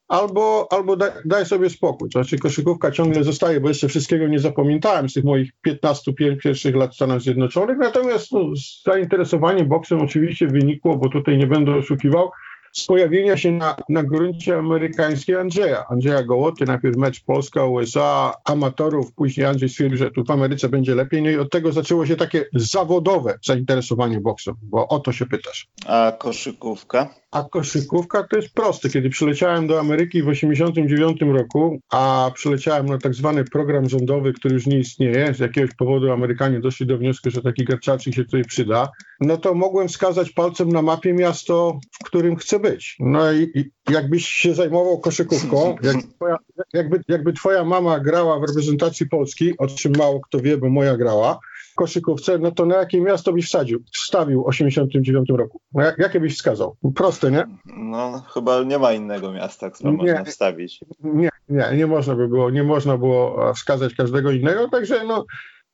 albo, 0.08 0.68
albo 0.72 0.96
daj, 0.96 1.12
daj, 1.26 1.46
sobie 1.46 1.70
spokój. 1.70 2.10
To 2.10 2.20
znaczy 2.20 2.38
koszykówka 2.38 2.92
ciągle 2.92 3.24
zostaje, 3.24 3.60
bo 3.60 3.68
jeszcze 3.68 3.88
wszystkiego 3.88 4.28
nie 4.28 4.40
zapamiętałem 4.40 5.10
z 5.10 5.14
tych 5.14 5.24
moich 5.24 5.52
15 5.62 6.14
pierwszych 6.14 6.76
lat 6.76 6.92
w 6.92 6.96
Stanach 6.96 7.22
Zjednoczonych, 7.22 7.78
natomiast 7.78 8.32
no, 8.32 8.40
zainteresowanie 8.86 9.66
boksem 9.66 10.02
oczywiście 10.02 10.48
wynikło, 10.48 10.98
bo 10.98 11.10
tutaj 11.10 11.38
nie 11.38 11.48
będę 11.48 11.76
oszukiwał, 11.76 12.32
z 12.74 12.86
pojawienia 12.86 13.38
się 13.38 13.52
na, 13.52 13.76
na 13.90 14.04
gruncie 14.04 14.58
amerykańskim 14.58 15.38
Andrzeja. 15.38 15.86
Andrzeja 15.90 16.24
Gołoty, 16.24 16.66
najpierw 16.66 16.98
mecz 16.98 17.24
Polska-USA, 17.24 18.34
amatorów, 18.46 19.14
później 19.14 19.46
Andrzej 19.46 19.70
stwierdził, 19.70 19.98
że 19.98 20.12
tu 20.12 20.24
w 20.24 20.32
Ameryce 20.32 20.70
będzie 20.70 20.96
lepiej, 20.96 21.22
no 21.22 21.30
i 21.30 21.38
od 21.38 21.52
tego 21.52 21.72
zaczęło 21.72 22.06
się 22.06 22.16
takie 22.16 22.46
zawodowe 22.54 23.40
zainteresowanie 23.44 24.20
boksem, 24.20 24.56
bo 24.64 24.88
o 24.88 25.00
to 25.00 25.12
się 25.12 25.26
pytasz. 25.26 25.68
A 25.86 26.12
koszykówka? 26.20 27.21
A 27.32 27.44
koszykówka 27.44 28.24
to 28.24 28.36
jest 28.36 28.54
proste. 28.54 28.90
Kiedy 28.90 29.10
przyleciałem 29.10 29.68
do 29.68 29.80
Ameryki 29.80 30.24
w 30.24 30.26
1989 30.26 31.38
roku, 31.40 31.80
a 31.92 32.32
przyleciałem 32.34 32.86
na 32.86 32.98
tak 32.98 33.14
zwany 33.14 33.44
program 33.44 33.90
rządowy, 33.90 34.34
który 34.34 34.54
już 34.54 34.68
nie 34.68 34.80
istnieje, 34.80 35.34
z 35.34 35.40
jakiegoś 35.40 35.76
powodu 35.76 36.12
Amerykanie 36.12 36.60
doszli 36.60 36.86
do 36.86 36.98
wniosku, 36.98 37.30
że 37.30 37.42
taki 37.42 37.66
garczacznik 37.66 38.16
się 38.16 38.26
tutaj 38.26 38.44
przyda, 38.44 38.90
no 39.22 39.38
to 39.38 39.54
mogłem 39.54 39.88
wskazać 39.88 40.32
palcem 40.32 40.70
na 40.70 40.82
mapie 40.82 41.14
miasto, 41.14 41.80
w 42.02 42.06
którym 42.06 42.36
chcę 42.36 42.60
być. 42.60 42.96
No 43.00 43.32
i, 43.32 43.52
i 43.56 43.72
jakbyś 43.92 44.28
się 44.28 44.54
zajmował 44.54 45.00
koszykówką, 45.00 45.76
jak 45.84 45.96
twoja, 46.16 46.38
jakby, 46.74 47.02
jakby 47.08 47.34
twoja 47.34 47.64
mama 47.64 48.00
grała 48.00 48.40
w 48.40 48.44
reprezentacji 48.44 49.10
Polski, 49.10 49.58
o 49.58 49.68
czym 49.68 49.94
mało 49.98 50.20
kto 50.20 50.40
wie, 50.40 50.58
bo 50.58 50.70
moja 50.70 50.98
grała, 50.98 51.40
koszykówce, 51.76 52.38
no 52.38 52.52
to 52.52 52.66
na 52.66 52.76
jakie 52.76 53.02
miasto 53.02 53.34
byś 53.34 53.46
wsadził, 53.46 53.84
wstawił 53.94 54.44
w 54.44 54.48
89 54.48 55.30
roku? 55.30 55.62
No 55.74 55.84
jak, 55.84 55.98
jakie 55.98 56.20
byś 56.20 56.36
wskazał? 56.36 56.76
Proste, 56.96 57.32
nie? 57.32 57.44
No 57.66 58.24
chyba 58.34 58.64
nie 58.64 58.80
ma 58.80 58.94
innego 58.94 59.32
miasta, 59.32 59.70
które 59.70 59.92
nie, 59.92 59.98
można 59.98 60.24
wstawić. 60.24 60.80
Nie, 61.04 61.30
nie, 61.50 61.78
nie 61.78 61.88
można 61.88 62.16
by 62.16 62.28
było, 62.28 62.50
nie 62.50 62.64
można 62.64 62.98
było 62.98 63.54
wskazać 63.54 63.96
każdego 63.96 64.32
innego, 64.32 64.70
także 64.70 65.04
no 65.04 65.26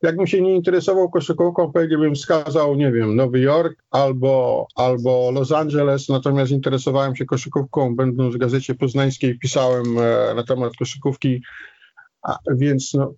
jakbym 0.02 0.26
się 0.26 0.40
nie 0.40 0.54
interesował 0.54 1.10
koszykówką, 1.10 1.72
pewnie 1.72 1.98
bym 1.98 2.14
wskazał, 2.14 2.76
nie 2.76 2.92
wiem, 2.92 3.16
Nowy 3.16 3.40
Jork 3.40 3.82
albo, 3.90 4.66
albo 4.74 5.30
Los 5.30 5.52
Angeles, 5.52 6.08
natomiast 6.08 6.52
interesowałem 6.52 7.16
się 7.16 7.24
koszykówką, 7.24 7.96
będąc 7.96 8.34
w 8.34 8.38
Gazecie 8.38 8.74
Poznańskiej, 8.74 9.38
pisałem 9.38 9.98
e, 9.98 10.34
na 10.34 10.42
temat 10.42 10.72
koszykówki, 10.76 11.42
a, 12.22 12.38
więc 12.56 12.94
no, 12.94 13.14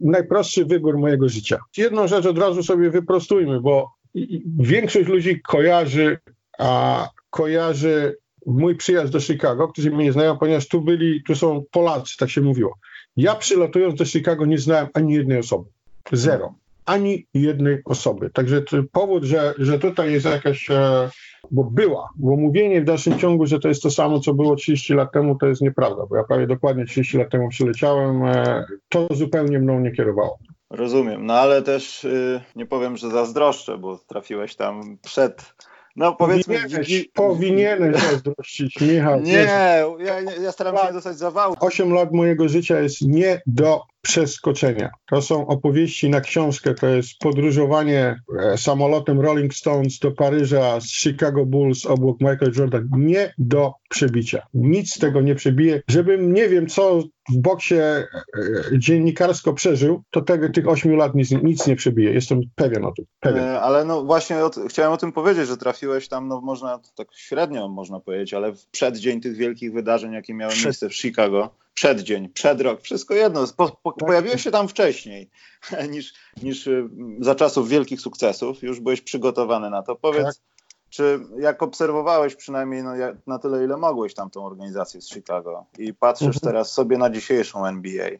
najprostszy 0.00 0.64
wybór 0.64 0.98
mojego 0.98 1.28
życia. 1.28 1.58
Jedną 1.76 2.08
rzecz 2.08 2.26
od 2.26 2.38
razu 2.38 2.62
sobie 2.62 2.90
wyprostujmy, 2.90 3.60
bo 3.60 3.90
większość 4.58 5.08
ludzi 5.08 5.40
kojarzy, 5.40 6.18
a 6.58 7.08
kojarzy 7.30 8.16
mój 8.46 8.76
przyjazd 8.76 9.12
do 9.12 9.20
Chicago, 9.20 9.68
którzy 9.68 9.90
mnie 9.90 10.04
nie 10.04 10.12
znają, 10.12 10.38
ponieważ 10.38 10.68
tu 10.68 10.80
byli, 10.80 11.22
tu 11.22 11.34
są 11.34 11.64
Polacy, 11.70 12.16
tak 12.18 12.30
się 12.30 12.40
mówiło. 12.40 12.78
Ja 13.16 13.34
przylatując 13.34 13.98
do 13.98 14.04
Chicago 14.04 14.46
nie 14.46 14.58
znałem 14.58 14.88
ani 14.94 15.14
jednej 15.14 15.38
osoby. 15.38 15.70
Zero. 16.12 16.54
Ani 16.84 17.26
jednej 17.34 17.82
osoby. 17.84 18.30
Także 18.30 18.62
powód, 18.92 19.24
że, 19.24 19.54
że 19.58 19.78
tutaj 19.78 20.12
jest 20.12 20.26
jakaś, 20.26 20.70
e, 20.70 21.10
bo 21.50 21.64
była, 21.64 22.08
bo 22.16 22.36
mówienie 22.36 22.80
w 22.80 22.84
dalszym 22.84 23.18
ciągu, 23.18 23.46
że 23.46 23.58
to 23.60 23.68
jest 23.68 23.82
to 23.82 23.90
samo, 23.90 24.20
co 24.20 24.34
było 24.34 24.56
30 24.56 24.94
lat 24.94 25.12
temu, 25.12 25.36
to 25.38 25.46
jest 25.46 25.62
nieprawda, 25.62 26.06
bo 26.10 26.16
ja 26.16 26.24
prawie 26.24 26.46
dokładnie 26.46 26.84
30 26.84 27.18
lat 27.18 27.30
temu 27.30 27.48
przyleciałem, 27.48 28.24
e, 28.24 28.64
to 28.88 29.08
zupełnie 29.10 29.58
mną 29.58 29.80
nie 29.80 29.92
kierowało. 29.92 30.38
Rozumiem, 30.70 31.26
no 31.26 31.34
ale 31.34 31.62
też 31.62 32.04
y, 32.04 32.40
nie 32.56 32.66
powiem, 32.66 32.96
że 32.96 33.10
zazdroszczę, 33.10 33.78
bo 33.78 33.98
trafiłeś 33.98 34.56
tam 34.56 34.98
przed 35.02 35.54
no 35.98 36.12
powiedzmy... 36.12 36.54
Powinieneś, 36.54 37.08
powinieneś 37.14 38.02
zazdrościć, 38.10 38.80
Michał. 38.80 39.20
Nie, 39.20 39.46
ja, 39.98 40.20
ja 40.42 40.52
staram 40.52 40.76
się 40.76 40.86
nie 40.86 40.92
dostać 40.92 41.18
zawału. 41.18 41.54
Osiem 41.60 41.92
lat 41.92 42.12
mojego 42.12 42.48
życia 42.48 42.80
jest 42.80 43.02
nie 43.02 43.40
do 43.46 43.82
przeskoczenia. 44.08 44.90
To 45.10 45.22
są 45.22 45.46
opowieści 45.46 46.10
na 46.10 46.20
książkę, 46.20 46.74
to 46.74 46.86
jest 46.86 47.18
podróżowanie 47.18 48.20
e, 48.38 48.58
samolotem 48.58 49.20
Rolling 49.20 49.54
Stones 49.54 49.98
do 49.98 50.12
Paryża 50.12 50.80
z 50.80 50.84
Chicago 50.84 51.46
Bulls 51.46 51.86
obok 51.86 52.20
Michael 52.20 52.52
Jordan. 52.56 52.88
Nie 52.96 53.34
do 53.38 53.72
przebicia. 53.88 54.46
Nic 54.54 54.94
z 54.94 54.98
tego 54.98 55.20
nie 55.20 55.34
przebije. 55.34 55.82
Żebym 55.88 56.32
nie 56.32 56.48
wiem, 56.48 56.66
co 56.66 57.02
w 57.30 57.38
boksie 57.38 57.74
e, 57.74 58.06
dziennikarsko 58.72 59.52
przeżył, 59.52 60.02
to 60.10 60.20
tego, 60.20 60.48
tych 60.48 60.68
ośmiu 60.68 60.96
lat 60.96 61.14
nic, 61.14 61.30
nic, 61.30 61.66
nie 61.66 61.76
przebije. 61.76 62.12
Jestem 62.12 62.40
pewien 62.54 62.84
o 62.84 62.92
tym. 62.92 63.04
Pewien. 63.20 63.44
E, 63.44 63.60
ale 63.60 63.84
no 63.84 64.04
właśnie 64.04 64.36
chciałem 64.68 64.92
o 64.92 64.96
tym 64.96 65.12
powiedzieć, 65.12 65.48
że 65.48 65.56
trafiłeś 65.56 66.08
tam, 66.08 66.28
no 66.28 66.40
można 66.40 66.80
tak 66.96 67.08
średnio 67.14 67.68
można 67.68 68.00
powiedzieć, 68.00 68.34
ale 68.34 68.52
w 68.52 68.66
przeddzień 68.66 69.20
tych 69.20 69.36
wielkich 69.36 69.72
wydarzeń, 69.72 70.12
jakie 70.12 70.34
miały 70.34 70.54
miejsce 70.64 70.88
w 70.88 70.94
Chicago 70.94 71.50
przeddzień, 71.78 72.28
przedrok, 72.28 72.80
wszystko 72.80 73.14
jedno. 73.14 73.44
Po, 73.56 73.68
po, 73.82 73.92
tak. 73.92 74.08
pojawiłeś 74.08 74.42
się 74.42 74.50
tam 74.50 74.68
wcześniej 74.68 75.30
niż, 75.92 76.14
niż 76.42 76.66
y, 76.66 76.88
za 77.20 77.34
czasów 77.34 77.68
wielkich 77.68 78.00
sukcesów. 78.00 78.62
Już 78.62 78.80
byłeś 78.80 79.00
przygotowany 79.00 79.70
na 79.70 79.82
to. 79.82 79.96
Powiedz, 79.96 80.24
tak. 80.24 80.34
czy 80.90 81.20
jak 81.38 81.62
obserwowałeś 81.62 82.34
przynajmniej 82.34 82.82
no, 82.82 82.92
na 83.26 83.38
tyle, 83.38 83.64
ile 83.64 83.76
mogłeś 83.76 84.14
tam 84.14 84.30
tą 84.30 84.46
organizację 84.46 85.00
z 85.00 85.08
Chicago 85.08 85.66
i 85.78 85.94
patrzysz 85.94 86.36
mhm. 86.36 86.40
teraz 86.40 86.72
sobie 86.72 86.98
na 86.98 87.10
dzisiejszą 87.10 87.66
NBA, 87.66 88.10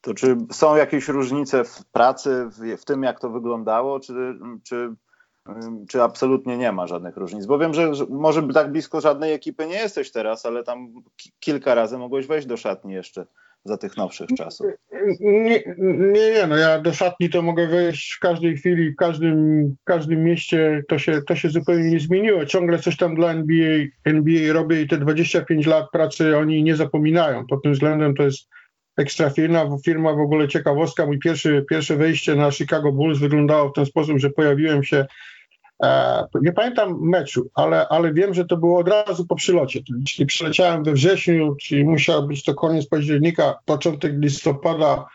to 0.00 0.14
czy 0.14 0.36
są 0.52 0.76
jakieś 0.76 1.08
różnice 1.08 1.64
w 1.64 1.84
pracy, 1.92 2.48
w, 2.50 2.80
w 2.80 2.84
tym, 2.84 3.02
jak 3.02 3.20
to 3.20 3.30
wyglądało, 3.30 4.00
czy, 4.00 4.38
czy 4.64 4.94
czy 5.88 6.02
absolutnie 6.02 6.58
nie 6.58 6.72
ma 6.72 6.86
żadnych 6.86 7.16
różnic? 7.16 7.46
Bo 7.46 7.58
wiem, 7.58 7.74
że 7.74 7.92
może 8.10 8.48
tak 8.48 8.72
blisko 8.72 9.00
żadnej 9.00 9.32
ekipy 9.32 9.66
nie 9.66 9.76
jesteś 9.76 10.12
teraz, 10.12 10.46
ale 10.46 10.64
tam 10.64 10.92
kilka 11.40 11.74
razy 11.74 11.98
mogłeś 11.98 12.26
wejść 12.26 12.46
do 12.46 12.56
szatni 12.56 12.92
jeszcze 12.92 13.26
za 13.64 13.76
tych 13.76 13.96
nowszych 13.96 14.28
czasów. 14.36 14.66
Nie, 15.20 15.62
nie, 15.78 16.30
nie, 16.32 16.46
no 16.48 16.56
ja 16.56 16.80
do 16.80 16.92
szatni 16.92 17.30
to 17.30 17.42
mogę 17.42 17.66
wejść 17.66 18.12
w 18.12 18.18
każdej 18.18 18.56
chwili, 18.56 18.90
w 18.90 18.96
każdym, 18.96 19.68
w 19.82 19.84
każdym 19.84 20.24
mieście, 20.24 20.82
to 20.88 20.98
się, 20.98 21.22
to 21.22 21.36
się 21.36 21.50
zupełnie 21.50 21.90
nie 21.90 22.00
zmieniło. 22.00 22.46
Ciągle 22.46 22.78
coś 22.78 22.96
tam 22.96 23.14
dla 23.14 23.30
NBA, 23.30 23.78
NBA 24.04 24.52
robię 24.52 24.82
i 24.82 24.88
te 24.88 24.98
25 24.98 25.66
lat 25.66 25.90
pracy 25.90 26.36
oni 26.36 26.62
nie 26.62 26.76
zapominają. 26.76 27.46
Pod 27.46 27.62
tym 27.62 27.72
względem 27.72 28.14
to 28.14 28.22
jest 28.22 28.48
ekstra 28.96 29.30
firma, 29.30 29.76
firma 29.84 30.12
w 30.12 30.20
ogóle 30.20 30.48
ciekawostka. 30.48 31.06
Mój 31.06 31.18
pierwszy, 31.18 31.64
pierwsze 31.70 31.96
wejście 31.96 32.34
na 32.34 32.50
Chicago 32.50 32.92
Bulls 32.92 33.18
wyglądało 33.18 33.68
w 33.68 33.72
ten 33.72 33.86
sposób, 33.86 34.18
że 34.18 34.30
pojawiłem 34.30 34.84
się 34.84 35.06
E, 35.82 36.26
nie 36.42 36.52
pamiętam 36.52 36.98
meczu, 37.00 37.50
ale, 37.54 37.88
ale 37.88 38.12
wiem, 38.12 38.34
że 38.34 38.44
to 38.44 38.56
było 38.56 38.78
od 38.78 38.88
razu 38.88 39.26
po 39.26 39.36
przylocie. 39.36 39.80
Jeśli 40.00 40.26
przyleciałem 40.26 40.84
we 40.84 40.92
wrześniu, 40.92 41.56
czyli 41.60 41.84
musiał 41.84 42.26
być 42.26 42.44
to 42.44 42.54
koniec 42.54 42.86
października, 42.86 43.58
początek 43.64 44.12
listopada, 44.18 45.06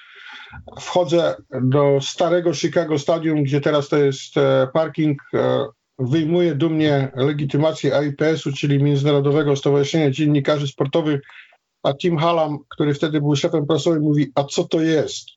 wchodzę 0.79 1.35
do 1.61 1.99
starego 2.01 2.53
Chicago 2.53 2.99
Stadium, 2.99 3.43
gdzie 3.43 3.61
teraz 3.61 3.89
to 3.89 3.97
jest 3.97 4.37
e, 4.37 4.67
parking, 4.73 5.21
e, 5.33 5.65
wyjmuję 5.99 6.55
dumnie 6.55 7.11
legitymację 7.15 7.95
AIPS-u, 7.95 8.53
czyli 8.53 8.83
Międzynarodowego 8.83 9.55
Stowarzyszenia 9.55 10.11
Dziennikarzy 10.11 10.67
Sportowych, 10.67 11.21
a 11.87 11.93
Tim 11.93 12.17
Hallam, 12.17 12.59
który 12.69 12.93
wtedy 12.93 13.21
był 13.21 13.35
szefem 13.35 13.67
prasowym, 13.67 14.03
mówi, 14.03 14.31
a 14.35 14.43
co 14.43 14.63
to 14.63 14.81
jest? 14.81 15.27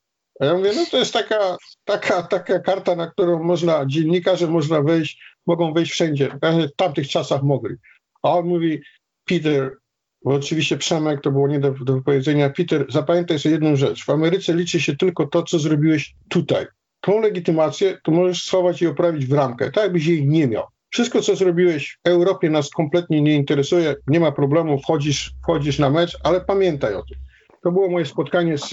A 0.41 0.45
ja 0.45 0.55
mówię, 0.55 0.71
no 0.77 0.85
to 0.91 0.97
jest 0.97 1.13
taka, 1.13 1.57
taka, 1.85 2.23
taka 2.23 2.59
karta, 2.59 2.97
na 2.97 3.11
którą 3.11 3.43
można, 3.43 3.87
dziennikarze 3.87 4.47
można 4.47 4.83
wejść, 4.83 5.23
mogą 5.47 5.73
wejść 5.73 5.93
wszędzie. 5.93 6.39
W 6.43 6.77
tamtych 6.77 7.09
czasach 7.09 7.43
mogli. 7.43 7.77
A 8.23 8.31
on 8.39 8.47
mówi, 8.47 8.83
Peter, 9.25 9.77
bo 10.25 10.35
oczywiście 10.35 10.79
Przemek 10.79 11.21
to 11.21 11.31
było 11.31 11.49
nie 11.49 11.61
do, 11.61 11.71
do 11.71 11.95
wypowiedzenia, 11.95 12.51
Peter, 12.51 12.87
zapamiętaj 12.89 13.39
sobie 13.39 13.53
jedną 13.53 13.77
rzecz. 13.77 14.05
W 14.05 14.11
Ameryce 14.11 14.55
liczy 14.55 14.81
się 14.81 14.97
tylko 14.97 15.27
to, 15.27 15.43
co 15.43 15.59
zrobiłeś 15.59 16.15
tutaj. 16.29 16.67
Tą 17.01 17.21
legitymację 17.21 17.99
to 18.03 18.13
możesz 18.13 18.45
schować 18.45 18.83
i 18.83 18.87
oprawić 18.87 19.27
w 19.27 19.33
ramkę, 19.33 19.71
tak 19.71 19.85
jakbyś 19.85 20.07
jej 20.07 20.29
nie 20.29 20.47
miał. 20.49 20.65
Wszystko, 20.91 21.23
co 21.23 21.37
zrobiłeś 21.37 21.99
w 22.05 22.09
Europie 22.09 22.51
nas 22.51 22.71
kompletnie 22.71 23.23
nie 23.23 23.35
interesuje, 23.35 23.95
nie 24.07 24.21
ma 24.21 24.33
problemu, 24.33 24.79
wchodzisz, 24.79 25.33
wchodzisz 25.43 25.79
na 25.79 25.91
mecz, 25.91 26.19
ale 26.23 26.41
pamiętaj 26.41 26.95
o 26.95 27.03
tym. 27.03 27.19
To 27.63 27.73
było 27.73 27.91
moje 27.91 28.07
spotkanie 28.07 28.59
z, 28.59 28.69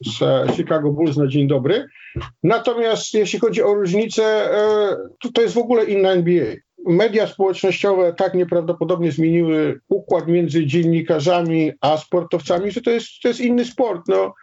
z 0.00 0.50
Chicago 0.56 0.90
Bulls 0.90 1.16
na 1.16 1.26
dzień 1.26 1.48
dobry. 1.48 1.86
Natomiast 2.42 3.14
jeśli 3.14 3.38
chodzi 3.38 3.62
o 3.62 3.74
różnicę, 3.74 4.24
e, 4.24 4.96
to, 5.20 5.32
to 5.32 5.42
jest 5.42 5.54
w 5.54 5.58
ogóle 5.58 5.84
inna 5.84 6.12
NBA. 6.12 6.54
Media 6.86 7.26
społecznościowe 7.26 8.12
tak 8.12 8.34
nieprawdopodobnie 8.34 9.12
zmieniły 9.12 9.80
układ 9.88 10.28
między 10.28 10.66
dziennikarzami 10.66 11.72
a 11.80 11.96
sportowcami, 11.96 12.70
że 12.70 12.80
to 12.80 12.90
jest, 12.90 13.08
to 13.22 13.28
jest 13.28 13.40
inny 13.40 13.64
sport. 13.64 14.02
No, 14.08 14.34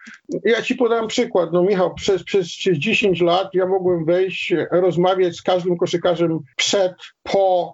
ja 0.45 0.61
ci 0.61 0.75
podam 0.75 1.07
przykład. 1.07 1.49
No, 1.53 1.63
Michał, 1.63 1.93
przez, 1.93 2.23
przez 2.23 2.47
10 2.47 3.21
lat 3.21 3.49
ja 3.53 3.65
mogłem 3.65 4.05
wejść, 4.05 4.53
rozmawiać 4.71 5.35
z 5.35 5.41
każdym 5.41 5.77
koszykarzem 5.77 6.39
przed, 6.55 6.93
po, 7.23 7.71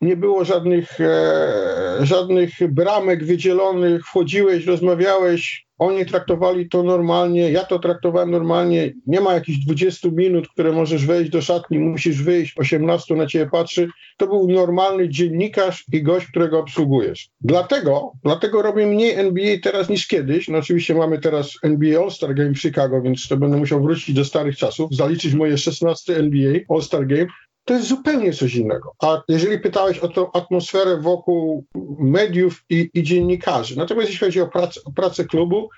nie 0.00 0.16
było 0.16 0.44
żadnych, 0.44 1.00
e, 1.00 1.98
żadnych 2.00 2.50
bramek 2.68 3.24
wydzielonych, 3.24 4.06
wchodziłeś, 4.06 4.66
rozmawiałeś, 4.66 5.66
oni 5.80 6.06
traktowali 6.06 6.68
to 6.68 6.82
normalnie, 6.82 7.50
ja 7.50 7.64
to 7.64 7.78
traktowałem 7.78 8.30
normalnie, 8.30 8.92
nie 9.06 9.20
ma 9.20 9.34
jakichś 9.34 9.58
20 9.58 10.08
minut, 10.12 10.48
które 10.48 10.72
możesz 10.72 11.06
wejść 11.06 11.30
do 11.30 11.42
szatni, 11.42 11.78
musisz 11.78 12.22
wyjść, 12.22 12.58
18 12.58 13.14
na 13.14 13.26
ciebie 13.26 13.50
patrzy. 13.50 13.88
To 14.16 14.26
był 14.26 14.48
normalny 14.48 15.08
dziennikarz 15.08 15.84
i 15.92 16.02
gość, 16.02 16.26
którego 16.26 16.58
obsługujesz. 16.58 17.28
Dlatego, 17.40 18.12
dlatego 18.24 18.62
robię 18.62 18.86
mniej 18.86 19.14
NBA 19.14 19.56
teraz 19.62 19.88
niż 19.88 20.06
kiedyś. 20.06 20.48
No 20.48 20.58
oczywiście 20.58 20.94
mamy 20.94 21.18
teraz 21.18 21.52
NBA 21.62 22.00
All-Star 22.02 22.34
Game 22.34 22.54
w 22.54 22.60
Chicago, 22.60 23.02
więc 23.02 23.28
to 23.28 23.36
będę 23.36 23.56
musiał 23.56 23.82
wrócić 23.82 24.14
do 24.14 24.24
starych 24.24 24.56
czasów, 24.56 24.94
zaliczyć 24.94 25.34
moje 25.34 25.58
16 25.58 26.16
NBA 26.16 26.54
All-Star 26.68 27.06
Game 27.06 27.26
to 27.70 27.74
jest 27.74 27.88
zupełnie 27.88 28.32
coś 28.32 28.54
innego. 28.54 28.94
A 29.02 29.22
jeżeli 29.28 29.58
pytałeś 29.58 29.98
o 29.98 30.08
tą 30.08 30.32
atmosferę 30.32 30.96
wokół 30.96 31.64
mediów 31.98 32.64
i, 32.70 32.90
i 32.94 33.02
dziennikarzy, 33.02 33.76
natomiast 33.78 34.10
jeśli 34.10 34.26
chodzi 34.26 34.40
o 34.40 34.46
pracę, 34.46 34.80
o 34.84 34.92
pracę 34.92 35.24
klubu, 35.24 35.68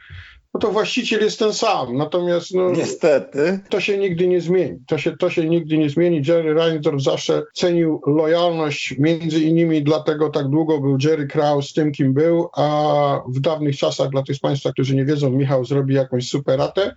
no 0.55 0.61
to 0.61 0.71
właściciel 0.71 1.21
jest 1.21 1.39
ten 1.39 1.53
sam. 1.53 1.97
Natomiast 1.97 2.55
no, 2.55 2.71
niestety 2.71 3.61
to 3.69 3.81
się 3.81 3.99
nigdy 3.99 4.29
nie 4.29 4.41
zmieni. 4.41 4.79
To 4.87 4.99
się, 4.99 5.17
to 5.17 5.31
się 5.31 5.49
nigdy 5.49 5.79
nie 5.79 5.91
zmieni. 5.91 6.23
Jerry 6.29 6.55
Reinsdorf 6.55 7.03
zawsze 7.03 7.43
cenił 7.55 8.01
lojalność, 8.07 8.95
między 8.99 9.41
innymi 9.41 9.83
dlatego 9.83 10.31
tak 10.31 10.49
długo 10.49 10.81
był 10.81 10.97
Jerry 11.05 11.27
Krause 11.27 11.75
tym, 11.75 11.93
kim 11.93 12.15
był, 12.15 12.49
a 12.57 13.23
w 13.29 13.41
dawnych 13.41 13.77
czasach, 13.77 14.11
dla 14.11 14.23
tych 14.23 14.37
z 14.37 14.41
Państwa, 14.41 14.73
którzy 14.73 14.97
nie 14.97 15.05
wiedzą, 15.05 15.31
Michał 15.31 15.65
zrobi 15.65 15.95
jakąś 15.95 16.29
superatę 16.29 16.95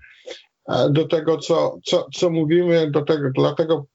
do 0.90 1.08
tego, 1.08 1.38
co, 1.38 1.78
co, 1.86 2.08
co 2.14 2.30
mówimy, 2.30 2.92
do 2.92 3.02
tego, 3.02 3.30
dlatego 3.36 3.86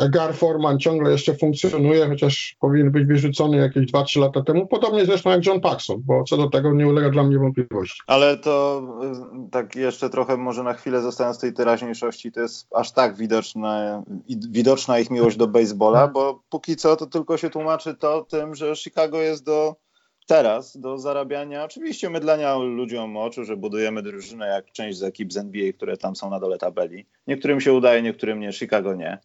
e, 0.00 0.08
Gar 0.08 0.34
Forman 0.34 0.78
ciągle 0.78 1.12
jeszcze 1.12 1.34
funkcjonuje, 1.34 2.08
chociaż 2.08 2.56
powinien 2.60 2.90
być 2.90 3.04
wyrzucony 3.04 3.56
jakieś 3.56 3.92
2-3 3.92 4.20
lata 4.20 4.42
temu, 4.42 4.66
podobnie 4.66 5.06
zresztą 5.06 5.30
jak 5.30 5.46
John 5.46 5.60
Paxson, 5.60 6.02
bo 6.04 6.24
co 6.24 6.36
do 6.36 6.50
tego 6.50 6.72
nie 6.72 6.88
ulega 6.88 7.10
dla 7.10 7.22
mnie 7.22 7.38
wątpliwości. 7.38 8.02
Ale 8.06 8.36
to 8.36 8.82
e, 9.02 9.48
tak 9.50 9.76
jeszcze 9.76 10.10
trochę 10.10 10.36
może 10.36 10.62
na 10.62 10.74
chwilę 10.74 11.02
zostając 11.02 11.38
w 11.38 11.40
tej 11.40 11.52
teraźniejszości, 11.52 12.32
to 12.32 12.40
jest 12.40 12.68
aż 12.74 12.92
tak 12.92 13.16
widoczna, 13.16 14.02
widoczna 14.50 14.98
ich 14.98 15.10
miłość 15.10 15.36
do 15.36 15.46
baseballa, 15.46 16.08
bo 16.08 16.42
póki 16.48 16.76
co 16.76 16.96
to 16.96 17.06
tylko 17.06 17.36
się 17.36 17.50
tłumaczy 17.50 17.94
to 17.94 18.26
tym, 18.30 18.54
że 18.54 18.76
Chicago 18.76 19.20
jest 19.20 19.44
do 19.44 19.85
teraz 20.26 20.76
do 20.76 20.98
zarabiania, 20.98 21.64
oczywiście 21.64 22.10
mydlenia 22.10 22.56
ludziom 22.56 23.16
oczu, 23.16 23.44
że 23.44 23.56
budujemy 23.56 24.02
drużynę 24.02 24.46
jak 24.46 24.72
część 24.72 24.98
z 24.98 25.02
ekip 25.02 25.32
z 25.32 25.36
NBA, 25.36 25.72
które 25.72 25.96
tam 25.96 26.16
są 26.16 26.30
na 26.30 26.40
dole 26.40 26.58
tabeli. 26.58 27.06
Niektórym 27.26 27.60
się 27.60 27.72
udaje, 27.72 28.02
niektórym 28.02 28.40
nie, 28.40 28.52
Chicago 28.52 28.94
nie. 28.94 29.18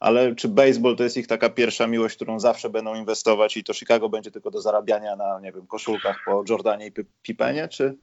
Ale 0.00 0.34
czy 0.34 0.48
baseball 0.48 0.96
to 0.96 1.04
jest 1.04 1.16
ich 1.16 1.26
taka 1.26 1.50
pierwsza 1.50 1.86
miłość, 1.86 2.16
którą 2.16 2.40
zawsze 2.40 2.70
będą 2.70 2.94
inwestować 2.94 3.56
i 3.56 3.64
to 3.64 3.74
Chicago 3.74 4.08
będzie 4.08 4.30
tylko 4.30 4.50
do 4.50 4.60
zarabiania 4.60 5.16
na, 5.16 5.40
nie 5.40 5.52
wiem, 5.52 5.66
koszulkach 5.66 6.16
po 6.26 6.44
Jordanie 6.48 6.86
i 6.86 6.92
Pipenie, 7.22 7.68
czy? 7.68 7.96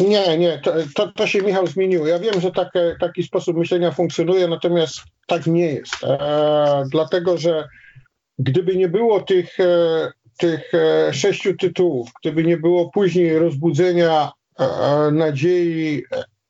Nie, 0.00 0.38
nie, 0.38 0.58
to, 0.58 0.72
to, 0.94 1.12
to 1.12 1.26
się 1.26 1.42
Michał 1.42 1.66
zmieniło. 1.66 2.06
Ja 2.06 2.18
wiem, 2.18 2.40
że 2.40 2.50
takie, 2.50 2.96
taki 3.00 3.22
sposób 3.22 3.56
myślenia 3.56 3.90
funkcjonuje, 3.90 4.48
natomiast 4.48 5.00
tak 5.26 5.46
nie 5.46 5.66
jest. 5.66 6.04
E, 6.04 6.84
dlatego, 6.90 7.38
że 7.38 7.68
gdyby 8.38 8.76
nie 8.76 8.88
było 8.88 9.20
tych 9.20 9.60
e, 9.60 10.12
tych 10.36 10.74
e, 10.74 11.14
sześciu 11.14 11.56
tytułów, 11.56 12.10
gdyby 12.20 12.44
nie 12.44 12.56
było 12.56 12.90
później 12.90 13.38
rozbudzenia 13.38 14.32
e, 14.60 14.64
e, 14.64 15.10
nadziei 15.10 16.02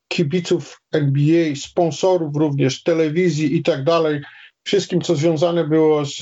kibiców 0.07 0.81
NBA, 0.91 1.55
sponsorów 1.55 2.35
również, 2.35 2.83
telewizji 2.83 3.55
i 3.55 3.63
tak 3.63 3.83
dalej, 3.83 4.21
wszystkim, 4.63 5.01
co 5.01 5.15
związane 5.15 5.67
było 5.67 6.05
z, 6.05 6.19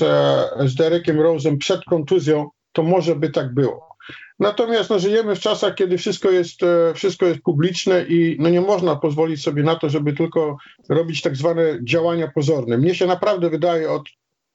z 0.64 0.74
Derekiem 0.74 1.16
Rose'em 1.16 1.58
przed 1.58 1.84
kontuzją, 1.84 2.48
to 2.72 2.82
może 2.82 3.16
by 3.16 3.30
tak 3.30 3.54
było. 3.54 3.94
Natomiast 4.38 4.90
no, 4.90 4.98
żyjemy 4.98 5.36
w 5.36 5.40
czasach, 5.40 5.74
kiedy 5.74 5.98
wszystko 5.98 6.30
jest, 6.30 6.60
wszystko 6.94 7.26
jest 7.26 7.40
publiczne 7.40 8.04
i 8.08 8.36
no, 8.40 8.48
nie 8.50 8.60
można 8.60 8.96
pozwolić 8.96 9.42
sobie 9.42 9.62
na 9.62 9.76
to, 9.76 9.90
żeby 9.90 10.12
tylko 10.12 10.56
robić 10.88 11.22
tak 11.22 11.36
zwane 11.36 11.62
działania 11.82 12.28
pozorne. 12.28 12.78
Mnie 12.78 12.94
się 12.94 13.06
naprawdę 13.06 13.50
wydaje 13.50 13.90
od 13.90 14.02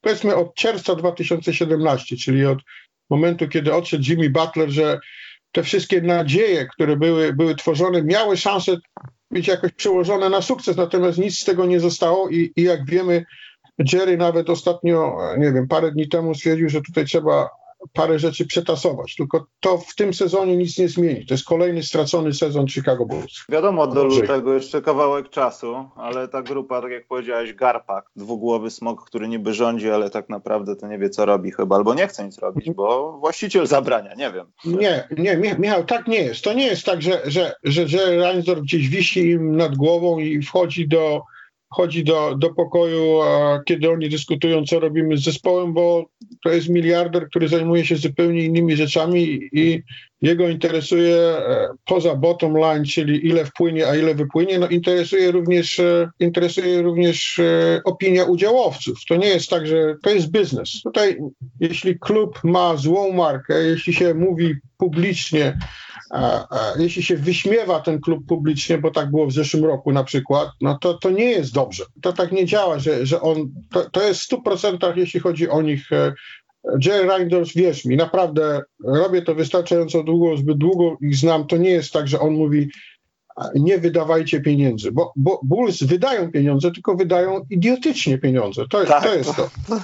powiedzmy 0.01 0.35
od 0.35 0.55
czerwca 0.55 0.95
2017, 0.95 2.17
czyli 2.17 2.45
od 2.45 2.59
momentu, 3.09 3.47
kiedy 3.47 3.73
odszedł 3.73 4.03
Jimmy 4.07 4.29
Butler, 4.29 4.69
że 4.69 4.99
te 5.51 5.63
wszystkie 5.63 6.01
nadzieje, 6.01 6.65
które 6.65 6.97
były, 6.97 7.33
były 7.33 7.55
tworzone, 7.55 8.03
miały 8.03 8.37
szansę 8.37 8.77
być 9.31 9.47
jakoś 9.47 9.71
przełożone 9.71 10.29
na 10.29 10.41
sukces, 10.41 10.77
natomiast 10.77 11.17
nic 11.17 11.39
z 11.39 11.45
tego 11.45 11.65
nie 11.65 11.79
zostało 11.79 12.29
i, 12.29 12.53
i 12.55 12.63
jak 12.63 12.85
wiemy, 12.85 13.25
Jerry 13.93 14.17
nawet 14.17 14.49
ostatnio, 14.49 15.17
nie 15.37 15.51
wiem, 15.51 15.67
parę 15.67 15.91
dni 15.91 16.09
temu 16.09 16.35
stwierdził, 16.35 16.69
że 16.69 16.81
tutaj 16.81 17.05
trzeba 17.05 17.49
parę 17.93 18.19
rzeczy 18.19 18.45
przetasować. 18.45 19.15
Tylko 19.15 19.48
to 19.59 19.77
w 19.77 19.95
tym 19.95 20.13
sezonie 20.13 20.57
nic 20.57 20.77
nie 20.77 20.88
zmieni. 20.88 21.25
To 21.25 21.33
jest 21.33 21.45
kolejny 21.45 21.83
stracony 21.83 22.33
sezon 22.33 22.67
Chicago 22.67 23.05
Bulls. 23.05 23.45
Wiadomo, 23.50 23.88
do 23.88 24.03
lutego 24.03 24.53
jeszcze 24.53 24.81
kawałek 24.81 25.29
czasu, 25.29 25.89
ale 25.95 26.27
ta 26.27 26.41
grupa, 26.41 26.81
tak 26.81 26.91
jak 26.91 27.07
powiedziałeś, 27.07 27.53
Garpak, 27.53 28.12
dwugłowy 28.15 28.71
smok, 28.71 29.05
który 29.05 29.27
niby 29.27 29.53
rządzi, 29.53 29.89
ale 29.89 30.09
tak 30.09 30.29
naprawdę 30.29 30.75
to 30.75 30.88
nie 30.88 30.98
wie, 30.98 31.09
co 31.09 31.25
robi 31.25 31.51
chyba, 31.51 31.75
albo 31.75 31.93
nie 31.93 32.07
chce 32.07 32.25
nic 32.25 32.38
robić, 32.38 32.71
bo 32.71 33.17
właściciel 33.19 33.67
zabrania, 33.67 34.13
nie 34.15 34.31
wiem. 34.31 34.45
Nie, 34.65 35.07
nie, 35.17 35.56
Michał, 35.60 35.84
tak 35.84 36.08
nie 36.08 36.19
jest. 36.19 36.43
To 36.43 36.53
nie 36.53 36.65
jest 36.65 36.86
tak, 36.86 37.01
że, 37.01 37.21
że, 37.25 37.56
że, 37.63 37.88
że 37.88 38.17
Reinsdorf 38.17 38.62
gdzieś 38.62 38.89
wisi 38.89 39.30
im 39.30 39.56
nad 39.56 39.75
głową 39.75 40.19
i 40.19 40.41
wchodzi 40.41 40.88
do 40.88 41.21
chodzi 41.69 42.03
do, 42.03 42.36
do 42.36 42.53
pokoju, 42.53 43.21
a 43.21 43.62
kiedy 43.65 43.91
oni 43.91 44.10
dyskutują, 44.10 44.63
co 44.65 44.79
robimy 44.79 45.17
z 45.17 45.23
zespołem, 45.23 45.73
bo 45.73 46.05
to 46.43 46.49
jest 46.49 46.69
miliarder, 46.69 47.29
który 47.29 47.47
zajmuje 47.47 47.86
się 47.86 47.95
zupełnie 47.95 48.43
innymi 48.43 48.75
rzeczami 48.75 49.49
i 49.51 49.84
jego 50.21 50.49
interesuje 50.49 51.15
e, 51.17 51.69
poza 51.86 52.15
bottom 52.15 52.58
line, 52.58 52.86
czyli 52.86 53.27
ile 53.27 53.45
wpłynie, 53.45 53.88
a 53.88 53.95
ile 53.95 54.15
wypłynie, 54.15 54.60
no 54.60 54.67
interesuje 54.67 55.32
również, 55.32 55.79
e, 55.79 56.10
interesuje 56.19 56.82
również 56.82 57.39
e, 57.39 57.82
opinia 57.84 58.23
udziałowców. 58.23 58.99
To 59.08 59.15
nie 59.15 59.27
jest 59.27 59.49
tak, 59.49 59.67
że 59.67 59.95
to 60.03 60.10
jest 60.10 60.32
biznes. 60.32 60.82
Tutaj 60.84 61.17
jeśli 61.60 61.99
klub 61.99 62.39
ma 62.43 62.75
złą 62.77 63.13
markę, 63.13 63.63
jeśli 63.63 63.93
się 63.93 64.13
mówi 64.13 64.55
publicznie, 64.77 65.58
jeśli 66.80 67.04
się 67.04 67.15
wyśmiewa 67.15 67.80
ten 67.80 68.02
klub 68.02 68.26
publicznie, 68.28 68.78
bo 68.78 68.91
tak 68.91 69.12
było 69.12 69.28
w 69.28 69.34
zeszłym 69.34 69.65
roku 69.65 69.91
na 69.91 70.04
przykład, 70.04 70.50
no 70.62 70.78
to, 70.78 70.93
to 70.93 71.10
nie 71.10 71.32
jest 71.32 71.54
dobrze. 71.54 71.84
To 72.02 72.13
tak 72.13 72.32
nie 72.32 72.45
działa, 72.45 72.80
że, 72.80 73.06
że 73.06 73.22
on, 73.22 73.52
to, 73.72 73.89
to 73.89 74.02
jest 74.02 74.22
w 74.22 74.30
100% 74.30 74.98
jeśli 74.98 75.19
chodzi 75.19 75.50
o 75.50 75.62
nich. 75.62 75.91
E, 75.91 76.13
Jerry 76.86 77.08
Reinders, 77.08 77.54
wierz 77.54 77.86
mi, 77.86 77.98
naprawdę 77.98 78.62
robię 78.84 79.22
to 79.22 79.36
wystarczająco 79.36 80.04
długo, 80.04 80.38
zbyt 80.38 80.58
długo 80.58 80.98
ich 81.02 81.15
znam. 81.15 81.48
To 81.48 81.58
nie 81.58 81.69
jest 81.69 81.93
tak, 81.93 82.08
że 82.08 82.19
on 82.19 82.34
mówi, 82.34 82.69
nie 83.56 83.78
wydawajcie 83.78 84.41
pieniędzy, 84.41 84.91
bo, 84.91 85.13
bo 85.15 85.39
Bulls 85.43 85.84
wydają 85.84 86.32
pieniądze, 86.32 86.72
tylko 86.72 86.95
wydają 86.95 87.41
idiotycznie 87.50 88.17
pieniądze. 88.17 88.65
To, 88.69 88.86
tak, 88.86 89.04
to 89.04 89.15
jest 89.15 89.36
to. 89.36 89.50
To, 89.67 89.80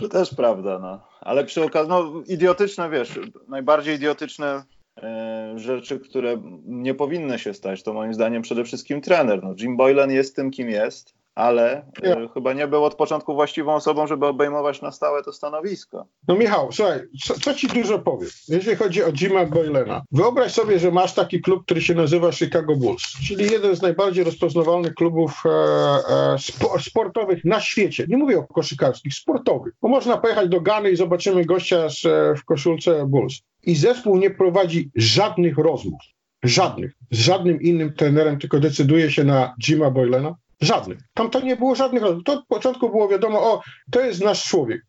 to 0.00 0.08
też 0.08 0.34
prawda, 0.34 0.78
no. 0.78 1.00
Ale 1.20 1.44
przy 1.44 1.64
okazji, 1.64 1.88
no 1.88 2.22
idiotyczne, 2.26 2.90
wiesz, 2.90 3.18
najbardziej 3.48 3.96
idiotyczne 3.96 4.62
E, 5.02 5.39
rzeczy, 5.58 6.00
które 6.00 6.42
nie 6.64 6.94
powinny 6.94 7.38
się 7.38 7.54
stać. 7.54 7.82
To 7.82 7.94
moim 7.94 8.14
zdaniem 8.14 8.42
przede 8.42 8.64
wszystkim 8.64 9.00
trener. 9.00 9.42
No, 9.42 9.54
Jim 9.60 9.76
Boylan 9.76 10.10
jest 10.10 10.36
tym, 10.36 10.50
kim 10.50 10.70
jest, 10.70 11.14
ale 11.34 11.86
e, 12.02 12.28
chyba 12.34 12.52
nie 12.52 12.68
był 12.68 12.84
od 12.84 12.94
początku 12.94 13.34
właściwą 13.34 13.74
osobą, 13.74 14.06
żeby 14.06 14.26
obejmować 14.26 14.82
na 14.82 14.92
stałe 14.92 15.22
to 15.22 15.32
stanowisko. 15.32 16.06
No 16.28 16.36
Michał, 16.36 16.72
słuchaj, 16.72 17.00
co, 17.24 17.34
co 17.34 17.54
ci 17.54 17.68
dużo 17.68 17.98
powiem, 17.98 18.30
jeśli 18.48 18.76
chodzi 18.76 19.02
o 19.02 19.12
Jima 19.12 19.46
Boylena. 19.46 20.02
Wyobraź 20.12 20.52
sobie, 20.52 20.78
że 20.78 20.90
masz 20.90 21.14
taki 21.14 21.40
klub, 21.40 21.64
który 21.64 21.82
się 21.82 21.94
nazywa 21.94 22.32
Chicago 22.32 22.76
Bulls, 22.76 23.02
czyli 23.28 23.52
jeden 23.52 23.76
z 23.76 23.82
najbardziej 23.82 24.24
rozpoznawalnych 24.24 24.94
klubów 24.94 25.42
e, 25.46 25.50
e, 25.50 26.38
spo, 26.38 26.78
sportowych 26.78 27.44
na 27.44 27.60
świecie. 27.60 28.04
Nie 28.08 28.16
mówię 28.16 28.38
o 28.38 28.42
koszykarskich, 28.42 29.14
sportowych. 29.14 29.74
Bo 29.82 29.88
można 29.88 30.16
pojechać 30.16 30.48
do 30.48 30.60
Gany 30.60 30.90
i 30.90 30.96
zobaczymy 30.96 31.44
gościa 31.44 31.88
z, 31.88 32.06
e, 32.06 32.34
w 32.34 32.44
koszulce 32.44 33.06
Bulls. 33.06 33.42
I 33.62 33.74
zespół 33.74 34.16
nie 34.16 34.30
prowadzi 34.30 34.90
żadnych 34.94 35.58
rozmów. 35.58 36.00
Żadnych. 36.42 36.92
Z 37.10 37.18
żadnym 37.18 37.62
innym 37.62 37.92
trenerem, 37.92 38.38
tylko 38.38 38.60
decyduje 38.60 39.10
się 39.10 39.24
na 39.24 39.54
Jima 39.62 39.90
Boylena. 39.90 40.34
Żadnych. 40.60 40.98
Tam 41.14 41.30
to 41.30 41.40
nie 41.40 41.56
było 41.56 41.74
żadnych 41.74 42.02
rozmów. 42.02 42.24
To 42.24 42.32
od 42.32 42.46
początku 42.46 42.90
było 42.90 43.08
wiadomo, 43.08 43.52
o, 43.52 43.62
to 43.90 44.00
jest 44.00 44.24
nasz 44.24 44.44
człowiek. 44.44 44.86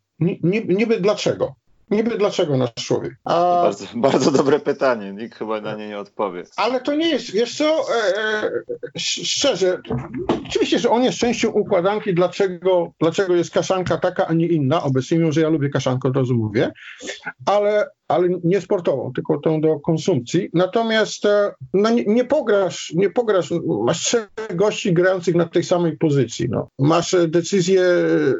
Niby 0.68 1.00
dlaczego? 1.00 1.54
Niby 1.92 2.18
dlaczego 2.18 2.56
nasz 2.56 2.74
człowiek? 2.74 3.16
A... 3.24 3.62
Bardzo, 3.62 3.86
bardzo, 4.08 4.30
dobre 4.30 4.60
pytanie, 4.60 5.12
nikt 5.12 5.38
chyba 5.38 5.60
na 5.60 5.76
nie 5.76 5.88
nie 5.88 5.98
odpowie. 5.98 6.42
Ale 6.56 6.80
to 6.80 6.94
nie 6.94 7.08
jest, 7.08 7.32
wiesz 7.32 7.56
co, 7.56 7.64
e, 7.64 8.16
e, 8.18 8.50
szczerze, 8.98 9.80
oczywiście, 10.46 10.78
że 10.78 10.90
on 10.90 11.02
jest 11.02 11.18
częścią 11.18 11.50
układanki, 11.50 12.14
dlaczego, 12.14 12.92
dlaczego 13.00 13.36
jest 13.36 13.50
kaszanka 13.50 13.98
taka, 13.98 14.26
a 14.26 14.32
nie 14.32 14.46
inna, 14.46 14.82
obecnie 14.82 15.18
mimo, 15.18 15.32
że 15.32 15.40
ja 15.40 15.48
lubię 15.48 15.68
kaszankę, 15.68 16.08
od 16.08 16.16
razu 16.16 16.34
mówię, 16.34 16.72
ale 17.46 17.90
ale 18.12 18.28
nie 18.44 18.60
sportową, 18.60 19.12
tylko 19.14 19.38
tą 19.38 19.60
do 19.60 19.80
konsumpcji. 19.80 20.48
Natomiast 20.52 21.24
e, 21.24 21.52
no, 21.74 21.90
nie, 21.90 22.04
nie, 22.04 22.24
pograsz, 22.24 22.92
nie 22.96 23.10
pograsz, 23.10 23.50
masz 23.84 24.04
trzech 24.04 24.28
gości 24.54 24.92
grających 24.92 25.34
na 25.34 25.48
tej 25.48 25.64
samej 25.64 25.96
pozycji. 25.96 26.48
No. 26.50 26.68
Masz 26.78 27.14
e, 27.14 27.28
decyzję, 27.28 27.82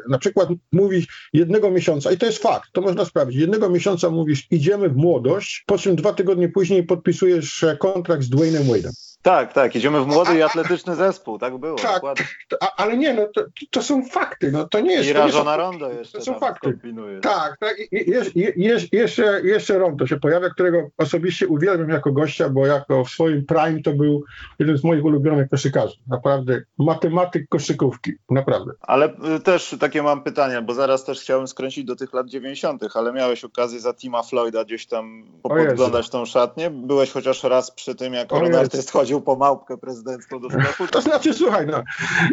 na 0.09 0.17
przykład 0.17 0.49
mówisz 0.71 1.29
jednego 1.33 1.71
miesiąca, 1.71 2.11
i 2.11 2.17
to 2.17 2.25
jest 2.25 2.37
fakt, 2.37 2.69
to 2.71 2.81
można 2.81 3.05
sprawdzić, 3.05 3.41
jednego 3.43 3.69
miesiąca 3.69 4.09
mówisz 4.09 4.47
idziemy 4.51 4.89
w 4.89 4.95
młodość, 4.95 5.63
po 5.67 5.77
czym 5.77 5.95
dwa 5.95 6.13
tygodnie 6.13 6.49
później 6.49 6.83
podpisujesz 6.83 7.65
kontrakt 7.79 8.23
z 8.23 8.29
Dwaynem 8.29 8.63
Wade'em. 8.63 9.12
Tak, 9.23 9.53
tak, 9.53 9.75
idziemy 9.75 10.01
w 10.01 10.07
młody 10.07 10.37
i 10.37 10.41
atletyczny 10.41 10.95
zespół, 10.95 11.39
tak 11.39 11.57
było, 11.57 11.77
tak, 11.77 11.93
dokładnie. 11.93 12.25
A, 12.61 12.75
ale 12.75 12.97
nie, 12.97 13.13
no 13.13 13.27
to, 13.35 13.45
to, 13.69 13.83
są 13.83 14.05
fakty, 14.05 14.51
no 14.51 14.67
to 14.67 14.79
nie 14.79 14.93
jest... 14.93 15.09
I 15.09 15.13
Rażona 15.13 15.57
Rondo 15.57 15.91
jeszcze 15.91 16.17
To 16.17 16.25
są 16.25 16.39
fakty. 16.39 16.79
Tak, 17.21 17.57
tak 17.59 17.77
je, 17.91 18.79
jeszcze, 18.91 19.41
jeszcze 19.43 19.77
Rondo 19.77 20.07
się 20.07 20.19
pojawia, 20.19 20.49
którego 20.49 20.89
osobiście 20.97 21.47
uwielbiam 21.47 21.89
jako 21.89 22.11
gościa, 22.11 22.49
bo 22.49 22.65
jako 22.65 23.05
w 23.05 23.09
swoim 23.09 23.45
prime 23.45 23.81
to 23.81 23.91
był 23.91 24.23
jeden 24.59 24.77
z 24.77 24.83
moich 24.83 25.05
ulubionych 25.05 25.49
koszykarzy. 25.49 25.95
Naprawdę, 26.07 26.61
matematyk 26.77 27.49
koszykówki, 27.49 28.11
naprawdę. 28.29 28.71
Ale 28.81 29.13
y, 29.37 29.39
też 29.39 29.75
takie 29.79 30.03
mam 30.03 30.23
pytania, 30.23 30.61
bo 30.61 30.73
zaraz 30.73 31.03
też 31.03 31.21
chciałem 31.21 31.47
skręcić 31.47 31.85
do 31.85 31.95
tych 31.95 32.13
lat 32.13 32.27
90., 32.27 32.83
ale 32.93 33.13
miałeś 33.13 33.43
okazję 33.43 33.79
za 33.79 33.93
Tima 33.93 34.23
Floyda 34.23 34.65
gdzieś 34.65 34.87
tam 34.87 35.25
podglądać 35.43 36.09
tą 36.09 36.25
szatnię? 36.25 36.69
Byłeś 36.69 37.11
chociaż 37.11 37.43
raz 37.43 37.71
przy 37.71 37.95
tym, 37.95 38.13
jak 38.13 38.31
Ronald 38.31 38.73
schodził 38.73 39.12
po 39.21 39.35
małpkę 39.35 39.77
prezydencką 39.77 40.39
do 40.39 40.49
sklepu? 40.49 40.87
To 40.87 41.01
znaczy, 41.01 41.33
słuchaj, 41.33 41.67
no, 41.67 41.83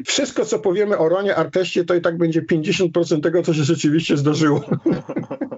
wszystko 0.07 0.45
co 0.45 0.59
powiemy 0.59 0.99
o 0.99 1.09
Ronie 1.09 1.37
Arteście, 1.37 1.85
to 1.85 1.95
i 1.95 2.01
tak 2.01 2.19
będzie 2.19 2.43
50% 2.43 3.21
tego, 3.21 3.43
co 3.43 3.55
się 3.55 3.65
rzeczywiście 3.65 4.17
zdarzyło. 4.17 4.61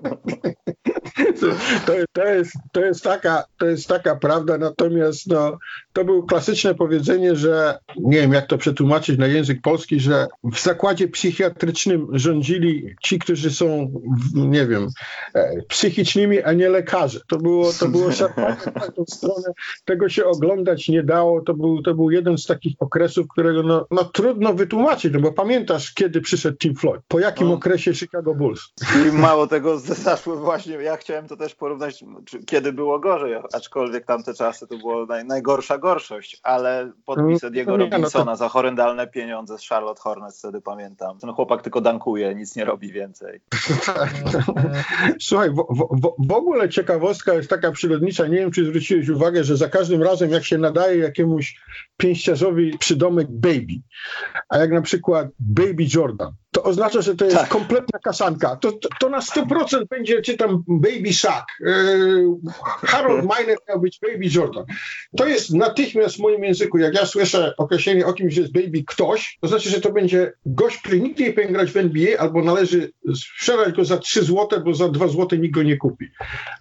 to, 1.87 1.93
to, 2.13 2.25
jest, 2.25 2.53
to, 2.73 2.81
jest 2.81 3.03
taka, 3.05 3.45
to 3.59 3.67
jest 3.67 3.89
taka 3.89 4.17
prawda, 4.17 4.59
natomiast 4.59 5.27
no, 5.27 5.59
to 5.93 6.05
było 6.05 6.23
klasyczne 6.23 6.75
powiedzenie, 6.75 7.37
że 7.37 7.79
nie 7.97 8.21
wiem 8.21 8.33
jak 8.33 8.47
to 8.47 8.59
przetłumaczyć 8.59 9.19
na 9.19 9.27
język 9.27 9.61
polski, 9.63 10.01
że 10.01 10.27
w 10.45 10.61
zakładzie 10.61 11.09
psychiatrycznym 11.09 12.09
rządzili 12.13 12.97
ci, 13.03 13.19
którzy 13.19 13.51
są, 13.51 13.93
nie 14.35 14.67
wiem, 14.67 14.89
e, 15.35 15.63
psychicznymi, 15.69 16.43
a 16.43 16.53
nie 16.53 16.69
lekarze. 16.69 17.21
To 17.29 17.39
było, 17.39 17.73
to 17.73 17.89
było 17.89 18.13
szarpanie 18.13 18.57
na 18.75 18.91
tą 18.91 19.05
stronę, 19.07 19.53
tego 19.85 20.09
się 20.09 20.25
oglądać 20.25 20.89
nie 20.89 21.03
dało, 21.03 21.41
to 21.41 21.55
był, 21.55 21.83
to 21.83 21.95
był 21.95 22.11
jeden 22.11 22.39
z 22.39 22.47
takich 22.47 22.75
okresów, 22.79 23.27
którego 23.29 23.63
no, 23.63 23.87
no 23.91 24.05
trudno 24.05 24.55
wytłumaczyć, 24.55 25.13
no 25.13 25.21
bo 25.21 25.33
pamiętasz, 25.33 25.95
kiedy 25.95 26.21
przyszedł 26.21 26.57
Tim 26.57 26.75
Floyd, 26.75 27.03
po 27.09 27.19
jakim 27.21 27.49
no. 27.49 27.55
okresie 27.55 27.95
Chicago 27.95 28.35
Bulls. 28.35 28.73
I 29.09 29.13
mało 29.13 29.47
tego 29.47 29.79
zaszło 29.79 30.37
właśnie, 30.37 30.75
ja 30.75 30.97
chciałem 30.97 31.29
to 31.33 31.45
też 31.45 31.55
porównać, 31.55 32.05
kiedy 32.47 32.73
było 32.73 32.99
gorzej, 32.99 33.35
aczkolwiek 33.53 34.07
tamte 34.07 34.35
czasy 34.35 34.67
to 34.67 34.79
była 34.79 35.07
naj, 35.07 35.25
najgorsza 35.25 35.79
gorszość, 35.79 36.41
ale 36.43 36.93
podpis 37.05 37.43
no, 37.67 37.77
Robinsona 37.77 38.25
no 38.25 38.31
to... 38.31 38.37
za 38.37 38.49
horrendalne 38.49 39.07
pieniądze 39.07 39.59
z 39.59 39.69
Charlotte 39.69 40.01
Hornets 40.01 40.39
wtedy 40.39 40.61
pamiętam. 40.61 41.19
Ten 41.19 41.33
chłopak 41.33 41.63
tylko 41.63 41.81
dankuje, 41.81 42.35
nic 42.35 42.57
nie 42.57 42.65
robi 42.65 42.93
więcej. 42.93 43.41
Słuchaj, 45.21 45.51
w, 45.51 45.55
w, 45.91 46.27
w 46.29 46.33
ogóle 46.33 46.69
ciekawostka 46.69 47.35
jest 47.35 47.51
taka 47.51 47.73
przyrodnicza, 47.73 48.27
nie 48.27 48.37
wiem 48.37 48.51
czy 48.51 48.65
zwróciłeś 48.65 49.09
uwagę, 49.09 49.45
że 49.45 49.57
za 49.57 49.69
każdym 49.69 50.03
razem 50.03 50.31
jak 50.31 50.45
się 50.45 50.59
nadaje 50.59 50.99
jakiemuś 50.99 51.61
pięściarzowi 52.03 52.79
przydomek 52.79 53.27
baby, 53.31 53.83
a 54.49 54.59
jak 54.59 54.71
na 54.71 54.83
przykład 54.83 55.29
baby 55.39 55.87
Jordan, 55.95 56.35
to 56.53 56.63
oznacza, 56.63 57.03
że 57.03 57.17
to 57.17 57.25
jest 57.25 57.37
tak. 57.37 57.49
kompletna 57.49 57.99
kaszanka. 57.99 58.57
To, 58.57 58.73
to, 58.73 58.89
to, 59.01 59.09
na 59.09 59.21
100% 59.21 59.87
będzie, 59.91 60.23
czy 60.23 60.37
tam 60.37 60.65
Baby 60.69 61.13
Shaq. 61.13 61.45
Yy, 61.61 62.25
Harold 62.65 63.23
Miner 63.23 63.59
miał 63.69 63.81
być 63.81 64.01
Baby 64.01 64.27
Jordan. 64.35 64.65
To 65.17 65.27
jest 65.27 65.55
natychmiast 65.55 66.17
w 66.17 66.19
moim 66.19 66.45
języku, 66.45 66.79
jak 66.79 66.95
ja 66.95 67.07
słyszę 67.07 67.55
określenie 67.57 68.07
o 68.07 68.13
kimś, 68.13 68.35
że 68.35 68.41
jest 68.41 68.53
Baby 68.53 68.85
ktoś, 68.87 69.39
to 69.41 69.49
znaczy, 69.49 69.71
że 69.71 69.81
to 69.81 69.93
będzie 69.93 70.33
gość, 70.47 70.79
który 70.79 71.01
nigdy 71.01 71.23
nie 71.23 71.33
powinien 71.33 71.53
grać 71.53 71.71
w 71.71 71.77
NBA, 71.77 72.19
albo 72.19 72.43
należy 72.43 72.93
sprzedać 73.15 73.75
go 73.75 73.85
za 73.85 73.99
3 73.99 74.25
zł, 74.25 74.49
bo 74.65 74.75
za 74.75 74.89
2 74.89 75.09
zł 75.09 75.39
nikt 75.39 75.55
go 75.55 75.63
nie 75.63 75.77
kupi. 75.77 76.07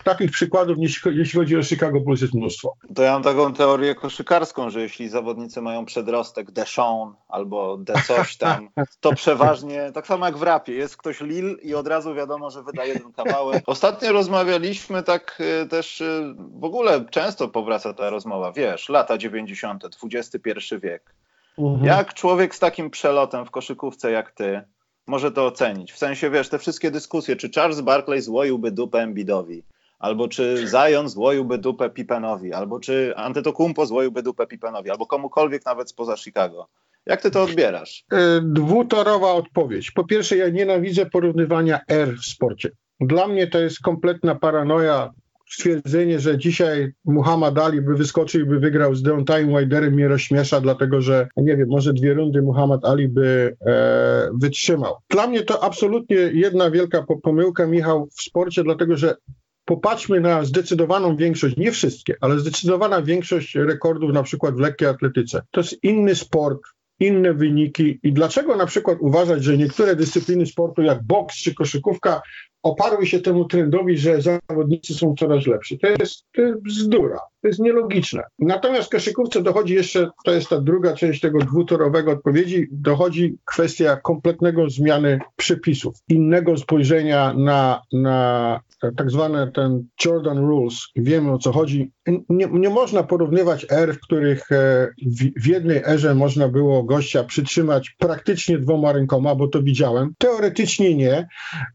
Takich 0.03 0.31
przykładów, 0.31 0.77
jeśli 1.05 1.39
chodzi 1.39 1.57
o 1.57 1.63
Chicago 1.63 1.99
Bulls, 1.99 2.21
jest 2.21 2.33
mnóstwo. 2.33 2.75
To 2.95 3.03
ja 3.03 3.11
mam 3.11 3.23
taką 3.23 3.53
teorię 3.53 3.95
koszykarską, 3.95 4.69
że 4.69 4.81
jeśli 4.81 5.09
zawodnicy 5.31 5.61
mają 5.61 5.85
przedrostek 5.85 6.51
Deshaun 6.51 7.13
albo 7.27 7.77
de 7.77 7.93
coś 8.07 8.37
tam, 8.37 8.69
to 8.99 9.13
przeważnie 9.13 9.91
tak 9.93 10.07
samo 10.07 10.25
jak 10.25 10.37
w 10.37 10.43
rapie, 10.43 10.73
jest 10.73 10.97
ktoś 10.97 11.21
Lil 11.21 11.57
i 11.63 11.75
od 11.75 11.87
razu 11.87 12.13
wiadomo, 12.13 12.49
że 12.49 12.63
wyda 12.63 12.85
jeden 12.85 13.13
kawałek. 13.13 13.63
Ostatnio 13.67 14.11
rozmawialiśmy 14.11 15.03
tak 15.03 15.41
y, 15.63 15.67
też, 15.67 16.01
y, 16.01 16.35
w 16.59 16.63
ogóle 16.63 17.05
często 17.09 17.47
powraca 17.47 17.93
ta 17.93 18.09
rozmowa, 18.09 18.51
wiesz, 18.51 18.89
lata 18.89 19.17
90., 19.17 19.83
XXI 20.13 20.75
wiek. 20.83 21.15
Mhm. 21.57 21.85
Jak 21.85 22.13
człowiek 22.13 22.55
z 22.55 22.59
takim 22.59 22.89
przelotem 22.89 23.45
w 23.45 23.51
koszykówce 23.51 24.11
jak 24.11 24.31
ty 24.31 24.61
może 25.07 25.31
to 25.31 25.45
ocenić? 25.45 25.91
W 25.91 25.97
sensie, 25.97 26.29
wiesz, 26.29 26.49
te 26.49 26.59
wszystkie 26.59 26.91
dyskusje, 26.91 27.35
czy 27.35 27.49
Charles 27.49 27.81
Barkley 27.81 28.21
złoiłby 28.21 28.71
dupę 28.71 28.99
Embiidowi, 28.99 29.63
albo 30.01 30.27
czy 30.27 30.65
Zion 30.67 31.09
złoiłby 31.09 31.57
dupę 31.57 31.89
Pippenowi, 31.89 32.53
albo 32.53 32.79
czy 32.79 33.13
Antetokounmpo 33.15 33.85
złoiłby 33.85 34.23
dupę 34.23 34.47
Pippenowi, 34.47 34.89
albo 34.89 35.05
komukolwiek 35.05 35.65
nawet 35.65 35.89
spoza 35.89 36.17
Chicago. 36.17 36.67
Jak 37.05 37.21
ty 37.21 37.31
to 37.31 37.43
odbierasz? 37.43 38.05
E, 38.11 38.41
dwutorowa 38.43 39.31
odpowiedź. 39.31 39.91
Po 39.91 40.03
pierwsze, 40.03 40.37
ja 40.37 40.49
nienawidzę 40.49 41.05
porównywania 41.05 41.79
R 41.87 42.15
w 42.17 42.25
sporcie. 42.25 42.69
Dla 42.99 43.27
mnie 43.27 43.47
to 43.47 43.59
jest 43.59 43.79
kompletna 43.79 44.35
paranoja. 44.35 45.11
Stwierdzenie, 45.49 46.19
że 46.19 46.37
dzisiaj 46.37 46.91
Muhammad 47.05 47.57
Ali 47.57 47.81
by 47.81 47.95
wyskoczył 47.95 48.41
i 48.41 48.45
by 48.45 48.59
wygrał 48.59 48.95
z 48.95 49.03
Deontayem 49.03 49.49
Wilderem 49.49 49.93
mnie 49.93 50.07
rozśmiesza, 50.07 50.61
dlatego 50.61 51.01
że, 51.01 51.27
nie 51.37 51.57
wiem, 51.57 51.69
może 51.69 51.93
dwie 51.93 52.13
rundy 52.13 52.41
Muhammad 52.41 52.85
Ali 52.85 53.07
by 53.07 53.57
e, 53.65 54.29
wytrzymał. 54.33 54.95
Dla 55.09 55.27
mnie 55.27 55.43
to 55.43 55.63
absolutnie 55.63 56.15
jedna 56.15 56.71
wielka 56.71 57.05
pomyłka, 57.23 57.67
Michał, 57.67 58.07
w 58.07 58.21
sporcie, 58.21 58.63
dlatego 58.63 58.97
że 58.97 59.15
popatrzmy 59.65 60.19
na 60.19 60.43
zdecydowaną 60.43 61.15
większość, 61.15 61.57
nie 61.57 61.71
wszystkie, 61.71 62.15
ale 62.21 62.39
zdecydowana 62.39 63.01
większość 63.01 63.55
rekordów 63.55 64.13
na 64.13 64.23
przykład 64.23 64.55
w 64.55 64.59
lekkiej 64.59 64.87
atletyce. 64.87 65.41
To 65.51 65.61
jest 65.61 65.83
inny 65.83 66.15
sport, 66.15 66.61
inne 66.99 67.33
wyniki 67.33 67.99
i 68.03 68.13
dlaczego 68.13 68.55
na 68.55 68.65
przykład 68.65 68.97
uważać, 69.01 69.43
że 69.43 69.57
niektóre 69.57 69.95
dyscypliny 69.95 70.45
sportu 70.45 70.81
jak 70.81 71.03
boks 71.03 71.35
czy 71.35 71.53
koszykówka 71.53 72.21
oparły 72.63 73.07
się 73.07 73.19
temu 73.19 73.45
trendowi, 73.45 73.97
że 73.97 74.21
zawodnicy 74.21 74.93
są 74.93 75.15
coraz 75.19 75.47
lepsi. 75.47 75.79
To 75.79 75.87
jest, 75.87 76.25
to 76.35 76.41
jest 76.41 76.61
bzdura, 76.61 77.19
to 77.41 77.47
jest 77.47 77.59
nielogiczne. 77.59 78.23
Natomiast 78.39 78.87
w 78.87 78.91
koszykówce 78.91 79.41
dochodzi 79.41 79.73
jeszcze, 79.73 80.09
to 80.25 80.31
jest 80.31 80.49
ta 80.49 80.61
druga 80.61 80.93
część 80.93 81.21
tego 81.21 81.39
dwutorowego 81.39 82.11
odpowiedzi, 82.11 82.67
dochodzi 82.71 83.37
kwestia 83.45 83.95
kompletnego 83.95 84.69
zmiany 84.69 85.19
przepisów, 85.35 85.95
innego 86.09 86.57
spojrzenia 86.57 87.33
na, 87.33 87.81
na 87.93 88.59
tak 88.97 89.11
zwane 89.11 89.51
ten 89.51 89.87
Jordan 90.05 90.37
Rules. 90.37 90.87
Wiemy 90.95 91.31
o 91.31 91.37
co 91.37 91.51
chodzi. 91.51 91.91
Nie, 92.29 92.47
nie 92.51 92.69
można 92.69 93.03
porównywać 93.03 93.65
er, 93.69 93.93
w 93.93 93.99
których 93.99 94.51
e, 94.51 94.87
w, 95.05 95.43
w 95.43 95.47
jednej 95.47 95.81
erze 95.85 96.15
można 96.15 96.47
było 96.47 96.83
gościa 96.83 97.23
przytrzymać 97.23 97.95
praktycznie 97.99 98.57
dwoma 98.57 98.91
rękoma, 98.91 99.35
bo 99.35 99.47
to 99.47 99.63
widziałem. 99.63 100.13
Teoretycznie 100.17 100.95
nie. 100.95 101.27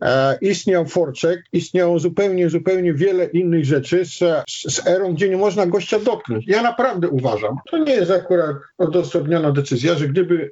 E, 0.03 0.39
istniał 0.41 0.87
Forczek, 0.87 1.43
istniało 1.53 1.99
zupełnie, 1.99 2.51
zupełnie 2.51 2.95
wiele 2.95 3.25
innych 3.25 3.65
rzeczy 3.65 4.05
z, 4.05 4.19
z 4.49 4.87
erą, 4.87 5.15
gdzie 5.15 5.29
nie 5.29 5.37
można 5.37 5.56
gościa 5.65 5.99
dotknąć. 5.99 6.45
Ja 6.47 6.63
naprawdę 6.63 7.09
uważam, 7.09 7.57
to 7.71 7.79
nie 7.79 7.95
jest 7.95 8.11
akurat 8.11 8.57
odosobniona 8.79 9.53
decyzja, 9.53 9.95
że 9.95 10.09
gdyby 10.09 10.51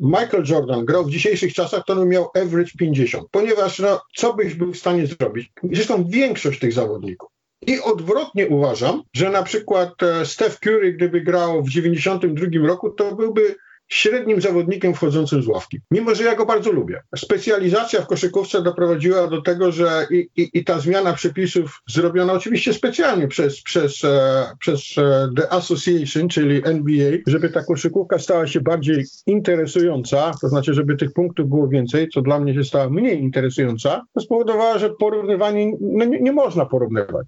Michael 0.00 0.44
Jordan 0.48 0.84
grał 0.84 1.04
w 1.04 1.10
dzisiejszych 1.10 1.54
czasach, 1.54 1.84
to 1.86 1.92
on 1.92 2.08
miał 2.08 2.30
average 2.34 2.70
50, 2.78 3.28
ponieważ 3.30 3.78
no, 3.78 4.00
co 4.16 4.34
byś 4.34 4.54
był 4.54 4.72
w 4.72 4.78
stanie 4.78 5.06
zrobić? 5.06 5.52
Zresztą 5.72 6.04
większość 6.04 6.60
tych 6.60 6.72
zawodników. 6.72 7.28
I 7.66 7.80
odwrotnie 7.80 8.48
uważam, 8.48 9.02
że 9.12 9.30
na 9.30 9.42
przykład 9.42 10.02
e, 10.02 10.26
Steph 10.26 10.58
Curry, 10.60 10.92
gdyby 10.92 11.20
grał 11.20 11.62
w 11.62 11.68
92 11.68 12.66
roku, 12.66 12.90
to 12.90 13.14
byłby 13.14 13.54
średnim 13.88 14.40
zawodnikiem 14.40 14.94
wchodzącym 14.94 15.42
z 15.42 15.46
ławki. 15.46 15.80
Mimo, 15.90 16.14
że 16.14 16.24
ja 16.24 16.34
go 16.34 16.46
bardzo 16.46 16.72
lubię. 16.72 17.02
Specjalizacja 17.16 18.02
w 18.02 18.06
koszykówce 18.06 18.62
doprowadziła 18.62 19.26
do 19.26 19.42
tego, 19.42 19.72
że 19.72 20.06
i, 20.10 20.28
i, 20.36 20.50
i 20.52 20.64
ta 20.64 20.80
zmiana 20.80 21.12
przepisów 21.12 21.82
zrobiona 21.88 22.32
oczywiście 22.32 22.72
specjalnie 22.74 23.28
przez, 23.28 23.62
przez, 23.62 24.04
e, 24.04 24.46
przez 24.58 24.98
e, 24.98 25.28
The 25.36 25.52
Association, 25.52 26.28
czyli 26.28 26.62
NBA, 26.64 27.18
żeby 27.26 27.48
ta 27.48 27.64
koszykówka 27.64 28.18
stała 28.18 28.46
się 28.46 28.60
bardziej 28.60 29.04
interesująca, 29.26 30.32
to 30.40 30.48
znaczy, 30.48 30.74
żeby 30.74 30.96
tych 30.96 31.12
punktów 31.12 31.48
było 31.48 31.68
więcej, 31.68 32.08
co 32.08 32.22
dla 32.22 32.40
mnie 32.40 32.54
się 32.54 32.64
stała 32.64 32.90
mniej 32.90 33.20
interesująca, 33.20 34.02
to 34.14 34.20
spowodowało, 34.20 34.78
że 34.78 34.90
porównywanie, 34.90 35.72
no 35.80 36.04
nie, 36.04 36.20
nie 36.20 36.32
można 36.32 36.66
porównywać. 36.66 37.26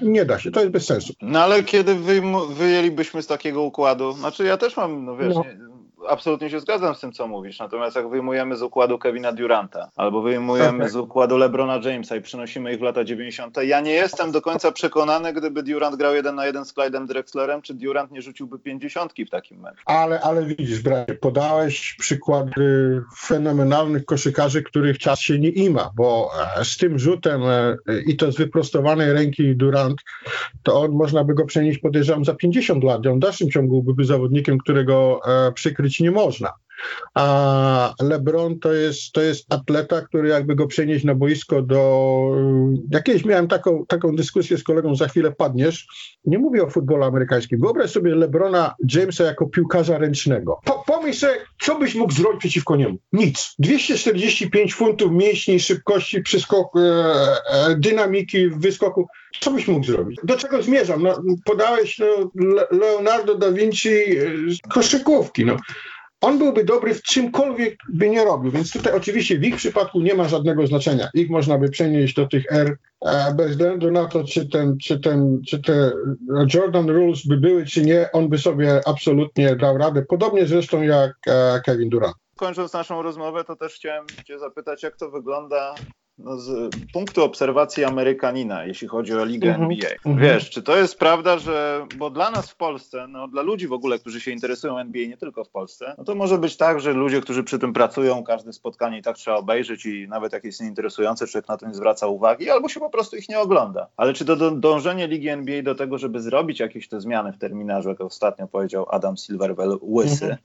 Nie 0.00 0.24
da 0.24 0.38
się, 0.38 0.50
to 0.50 0.60
jest 0.60 0.72
bez 0.72 0.86
sensu. 0.86 1.12
No 1.22 1.40
ale 1.40 1.62
kiedy 1.62 1.94
wy, 1.94 2.22
wyjęlibyśmy 2.54 3.22
z 3.22 3.26
takiego 3.26 3.62
układu, 3.62 4.12
znaczy 4.12 4.44
ja 4.44 4.56
też 4.56 4.76
mam, 4.76 5.04
no 5.04 5.16
wiesz, 5.16 5.34
no. 5.34 5.42
Nie, 5.42 5.67
absolutnie 6.08 6.50
się 6.50 6.60
zgadzam 6.60 6.94
z 6.94 7.00
tym, 7.00 7.12
co 7.12 7.28
mówisz. 7.28 7.58
Natomiast 7.58 7.96
jak 7.96 8.08
wyjmujemy 8.08 8.56
z 8.56 8.62
układu 8.62 8.98
Kevina 8.98 9.32
Duranta, 9.32 9.90
albo 9.96 10.22
wyjmujemy 10.22 10.78
okay. 10.78 10.88
z 10.88 10.96
układu 10.96 11.36
LeBrona 11.36 11.80
Jamesa 11.84 12.16
i 12.16 12.20
przynosimy 12.20 12.72
ich 12.72 12.78
w 12.78 12.82
lata 12.82 13.04
90., 13.04 13.56
ja 13.62 13.80
nie 13.80 13.92
jestem 13.92 14.32
do 14.32 14.42
końca 14.42 14.72
przekonany, 14.72 15.32
gdyby 15.32 15.62
Durant 15.62 15.96
grał 15.96 16.14
jeden 16.14 16.34
na 16.34 16.46
jeden 16.46 16.64
z 16.64 16.74
Clyde'em 16.74 17.06
Drexlerem, 17.06 17.62
czy 17.62 17.74
Durant 17.74 18.10
nie 18.10 18.22
rzuciłby 18.22 18.58
pięćdziesiątki 18.58 19.24
w 19.24 19.30
takim 19.30 19.60
meczu. 19.60 19.82
Ale, 19.86 20.20
ale 20.20 20.46
widzisz, 20.46 20.82
bracie, 20.82 21.14
podałeś 21.14 21.96
przykłady 21.98 23.00
fenomenalnych 23.18 24.04
koszykarzy, 24.04 24.62
których 24.62 24.98
czas 24.98 25.20
się 25.20 25.38
nie 25.38 25.48
ima, 25.48 25.90
bo 25.96 26.30
e, 26.56 26.64
z 26.64 26.76
tym 26.76 26.98
rzutem 26.98 27.42
e, 27.42 27.76
i 28.06 28.16
to 28.16 28.32
z 28.32 28.36
wyprostowanej 28.36 29.12
ręki 29.12 29.56
Durant, 29.56 30.00
to 30.62 30.80
on 30.80 30.92
można 30.92 31.24
by 31.24 31.34
go 31.34 31.44
przenieść, 31.44 31.78
podejrzewam, 31.78 32.24
za 32.24 32.34
50 32.34 32.84
lat. 32.84 33.06
On 33.06 33.16
w 33.16 33.20
dalszym 33.20 33.50
ciągu 33.50 33.82
byłby 33.82 34.04
zawodnikiem, 34.04 34.58
którego 34.58 35.20
e, 35.48 35.52
przykryć 35.88 36.00
nie 36.00 36.10
można. 36.10 36.52
A 37.14 37.94
LeBron 38.02 38.58
to 38.58 38.72
jest, 38.72 39.12
to 39.12 39.20
jest 39.20 39.52
atleta, 39.52 40.00
który 40.00 40.28
jakby 40.28 40.54
go 40.54 40.66
przenieść 40.66 41.04
na 41.04 41.14
boisko 41.14 41.62
do... 41.62 41.80
Jakieś 42.90 43.24
miałem 43.24 43.48
taką, 43.48 43.86
taką 43.86 44.16
dyskusję 44.16 44.58
z 44.58 44.64
kolegą, 44.64 44.94
za 44.94 45.08
chwilę 45.08 45.32
padniesz. 45.32 45.86
Nie 46.24 46.38
mówię 46.38 46.62
o 46.62 46.70
futbolu 46.70 47.04
amerykańskim. 47.04 47.60
Wyobraź 47.60 47.90
sobie 47.90 48.14
LeBrona 48.14 48.74
Jamesa 48.94 49.24
jako 49.24 49.46
piłkarza 49.46 49.98
ręcznego. 49.98 50.60
Po, 50.64 50.84
pomyśl 50.86 51.18
sobie, 51.18 51.34
co 51.60 51.78
byś 51.78 51.94
mógł 51.94 52.12
zrobić 52.12 52.40
przeciwko 52.40 52.76
niemu? 52.76 52.98
Nic. 53.12 53.54
245 53.58 54.74
funtów 54.74 55.12
mięśni, 55.12 55.60
szybkości, 55.60 56.22
przyskoku, 56.22 56.78
e, 56.78 56.84
e, 57.50 57.76
dynamiki 57.76 58.48
wyskoku. 58.48 59.06
Co 59.40 59.50
byś 59.50 59.68
mógł 59.68 59.86
zrobić? 59.86 60.20
Do 60.24 60.36
czego 60.36 60.62
zmierzam? 60.62 61.02
No, 61.02 61.22
podałeś 61.44 61.98
no, 61.98 62.30
Leonardo 62.70 63.34
da 63.34 63.52
Vinci 63.52 63.88
e, 63.88 64.24
koszykówki. 64.68 65.44
No 65.44 65.56
on 66.20 66.38
byłby 66.38 66.64
dobry 66.64 66.94
w 66.94 67.02
czymkolwiek 67.02 67.78
by 67.88 68.10
nie 68.10 68.24
robił, 68.24 68.50
więc 68.50 68.72
tutaj 68.72 68.92
oczywiście 68.92 69.38
w 69.38 69.44
ich 69.44 69.56
przypadku 69.56 70.00
nie 70.00 70.14
ma 70.14 70.28
żadnego 70.28 70.66
znaczenia. 70.66 71.08
Ich 71.14 71.30
można 71.30 71.58
by 71.58 71.68
przenieść 71.68 72.14
do 72.14 72.26
tych 72.26 72.52
R 72.52 72.76
e, 73.06 73.34
bez 73.34 73.50
względu 73.50 73.90
na 73.90 74.06
to, 74.06 74.24
czy, 74.24 74.48
ten, 74.48 74.78
czy, 74.78 75.00
ten, 75.00 75.42
czy 75.46 75.62
te 75.62 75.92
Jordan 76.54 76.90
Rules 76.90 77.26
by 77.26 77.36
były, 77.36 77.66
czy 77.66 77.82
nie, 77.82 78.12
on 78.12 78.28
by 78.28 78.38
sobie 78.38 78.80
absolutnie 78.86 79.56
dał 79.56 79.78
radę. 79.78 80.02
Podobnie 80.02 80.46
zresztą 80.46 80.82
jak 80.82 81.12
e, 81.26 81.60
Kevin 81.64 81.88
Durant. 81.88 82.16
Kończąc 82.36 82.72
naszą 82.72 83.02
rozmowę, 83.02 83.44
to 83.44 83.56
też 83.56 83.74
chciałem 83.74 84.06
Cię 84.26 84.38
zapytać, 84.38 84.82
jak 84.82 84.96
to 84.96 85.10
wygląda 85.10 85.74
no 86.18 86.38
z 86.38 86.74
punktu 86.92 87.24
obserwacji 87.24 87.84
Amerykanina, 87.84 88.64
jeśli 88.64 88.88
chodzi 88.88 89.14
o 89.14 89.24
ligę 89.24 89.52
-hmm. 89.52 89.62
NBA. 89.62 89.90
Mhm. 90.06 90.18
Wiesz, 90.18 90.50
czy 90.50 90.62
to 90.62 90.76
jest 90.76 90.98
prawda, 90.98 91.38
że, 91.38 91.86
bo 91.96 92.10
dla 92.10 92.30
nas 92.30 92.50
w 92.50 92.56
Polsce, 92.56 93.06
no 93.08 93.28
dla 93.28 93.42
ludzi 93.42 93.68
w 93.68 93.72
ogóle, 93.72 93.98
którzy 93.98 94.20
się 94.20 94.30
interesują 94.30 94.78
NBA, 94.78 95.06
nie 95.08 95.16
tylko 95.16 95.44
w 95.44 95.48
Polsce, 95.48 95.94
no 95.98 96.04
to 96.04 96.14
może 96.14 96.38
być 96.38 96.56
tak, 96.56 96.80
że 96.80 96.92
ludzie, 96.92 97.20
którzy 97.20 97.44
przy 97.44 97.58
tym 97.58 97.72
pracują, 97.72 98.24
każde 98.24 98.52
spotkanie 98.52 98.98
i 98.98 99.02
tak 99.02 99.16
trzeba 99.16 99.36
obejrzeć 99.36 99.86
i 99.86 100.08
nawet 100.08 100.32
jak 100.32 100.44
jest 100.44 100.60
nieinteresujące, 100.60 101.26
człowiek 101.26 101.48
na 101.48 101.56
to 101.56 101.66
nie 101.66 101.74
zwraca 101.74 102.06
uwagi, 102.06 102.50
albo 102.50 102.68
się 102.68 102.80
po 102.80 102.90
prostu 102.90 103.16
ich 103.16 103.28
nie 103.28 103.40
ogląda. 103.40 103.88
Ale 103.96 104.12
czy 104.12 104.24
to 104.24 104.36
do, 104.36 104.50
dążenie 104.50 105.06
ligi 105.06 105.28
NBA 105.28 105.62
do 105.62 105.74
tego, 105.74 105.98
żeby 105.98 106.20
zrobić 106.20 106.60
jakieś 106.60 106.88
te 106.88 107.00
zmiany 107.00 107.32
w 107.32 107.38
terminarzu, 107.38 107.88
jak 107.88 108.00
ostatnio 108.00 108.46
powiedział 108.46 108.86
Adam 108.90 109.16
Silverwell, 109.16 109.78
łysy, 109.82 110.28
E, 110.28 110.38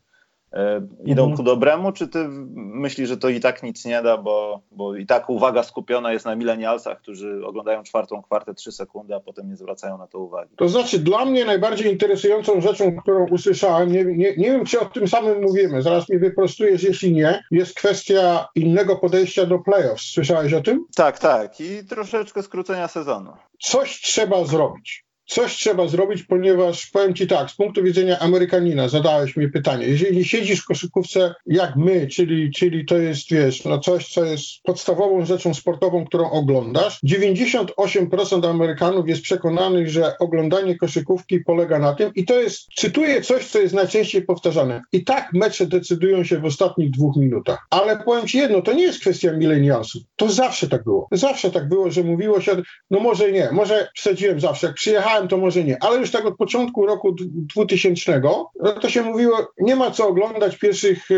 idą 1.05 1.23
mhm. 1.23 1.37
ku 1.37 1.43
dobremu, 1.43 1.91
czy 1.91 2.07
ty 2.07 2.25
myślisz, 2.55 3.09
że 3.09 3.17
to 3.17 3.29
i 3.29 3.39
tak 3.39 3.63
nic 3.63 3.85
nie 3.85 4.01
da, 4.01 4.17
bo, 4.17 4.61
bo 4.71 4.95
i 4.95 5.05
tak 5.05 5.29
uwaga 5.29 5.63
skupiona 5.63 6.13
jest 6.13 6.25
na 6.25 6.35
milenialsach, 6.35 7.01
którzy 7.01 7.45
oglądają 7.45 7.83
czwartą 7.83 8.21
kwartę 8.21 8.53
trzy 8.53 8.71
sekundy, 8.71 9.15
a 9.15 9.19
potem 9.19 9.49
nie 9.49 9.55
zwracają 9.55 9.97
na 9.97 10.07
to 10.07 10.19
uwagi? 10.19 10.55
To 10.55 10.69
znaczy, 10.69 10.99
dla 10.99 11.25
mnie 11.25 11.45
najbardziej 11.45 11.91
interesującą 11.91 12.61
rzeczą, 12.61 12.95
którą 12.95 13.27
usłyszałem, 13.27 13.91
nie, 13.91 14.05
nie, 14.05 14.35
nie 14.37 14.51
wiem, 14.51 14.65
czy 14.65 14.79
o 14.79 14.85
tym 14.85 15.07
samym 15.07 15.41
mówimy, 15.41 15.81
zaraz 15.81 16.09
mi 16.09 16.17
wyprostujesz, 16.17 16.83
jeśli 16.83 17.13
nie, 17.13 17.43
jest 17.51 17.75
kwestia 17.75 18.47
innego 18.55 18.95
podejścia 18.95 19.45
do 19.45 19.59
playoffs. 19.59 20.11
Słyszałeś 20.13 20.53
o 20.53 20.61
tym? 20.61 20.85
Tak, 20.95 21.19
tak. 21.19 21.61
I 21.61 21.85
troszeczkę 21.89 22.43
skrócenia 22.43 22.87
sezonu. 22.87 23.33
Coś 23.59 24.01
trzeba 24.01 24.45
zrobić 24.45 25.05
coś 25.25 25.55
trzeba 25.55 25.87
zrobić, 25.87 26.23
ponieważ 26.23 26.85
powiem 26.85 27.13
Ci 27.13 27.27
tak, 27.27 27.51
z 27.51 27.55
punktu 27.55 27.83
widzenia 27.83 28.19
Amerykanina 28.19 28.87
zadałeś 28.87 29.37
mi 29.37 29.49
pytanie. 29.49 29.85
Jeżeli 29.85 30.25
siedzisz 30.25 30.59
w 30.59 30.65
koszykówce 30.65 31.33
jak 31.45 31.75
my, 31.75 32.07
czyli, 32.07 32.51
czyli 32.51 32.85
to 32.85 32.97
jest, 32.97 33.31
wiesz, 33.31 33.65
no 33.65 33.79
coś, 33.79 34.07
co 34.07 34.25
jest 34.25 34.45
podstawową 34.63 35.25
rzeczą 35.25 35.53
sportową, 35.53 36.05
którą 36.05 36.31
oglądasz, 36.31 36.99
98% 37.05 38.49
Amerykanów 38.49 39.09
jest 39.09 39.21
przekonanych, 39.21 39.89
że 39.89 40.17
oglądanie 40.19 40.77
koszykówki 40.77 41.39
polega 41.39 41.79
na 41.79 41.93
tym 41.93 42.11
i 42.15 42.25
to 42.25 42.39
jest, 42.39 42.67
cytuję 42.75 43.21
coś, 43.21 43.47
co 43.47 43.59
jest 43.59 43.73
najczęściej 43.73 44.21
powtarzane. 44.21 44.81
I 44.91 45.03
tak 45.03 45.29
mecze 45.33 45.65
decydują 45.65 46.23
się 46.23 46.39
w 46.39 46.45
ostatnich 46.45 46.91
dwóch 46.91 47.15
minutach. 47.15 47.67
Ale 47.69 48.03
powiem 48.03 48.27
Ci 48.27 48.37
jedno, 48.37 48.61
to 48.61 48.73
nie 48.73 48.83
jest 48.83 48.99
kwestia 48.99 49.33
milenialsów. 49.33 50.01
To 50.15 50.29
zawsze 50.29 50.69
tak 50.69 50.83
było. 50.83 51.07
Zawsze 51.11 51.51
tak 51.51 51.69
było, 51.69 51.91
że 51.91 52.03
mówiło 52.03 52.41
się, 52.41 52.51
no 52.91 52.99
może 52.99 53.31
nie, 53.31 53.49
może 53.51 53.87
wsadziłem 53.95 54.39
zawsze. 54.39 54.67
Jak 54.67 54.75
przyjechałem 54.75 55.12
to 55.21 55.37
może 55.37 55.63
nie, 55.63 55.83
ale 55.83 55.99
już 55.99 56.11
tak 56.11 56.25
od 56.25 56.37
początku 56.37 56.85
roku 56.85 57.15
2000 57.55 58.21
no 58.63 58.71
to 58.71 58.89
się 58.89 59.03
mówiło, 59.03 59.51
nie 59.59 59.75
ma 59.75 59.91
co 59.91 60.07
oglądać 60.07 60.57
pierwszych, 60.57 61.11
e, 61.11 61.15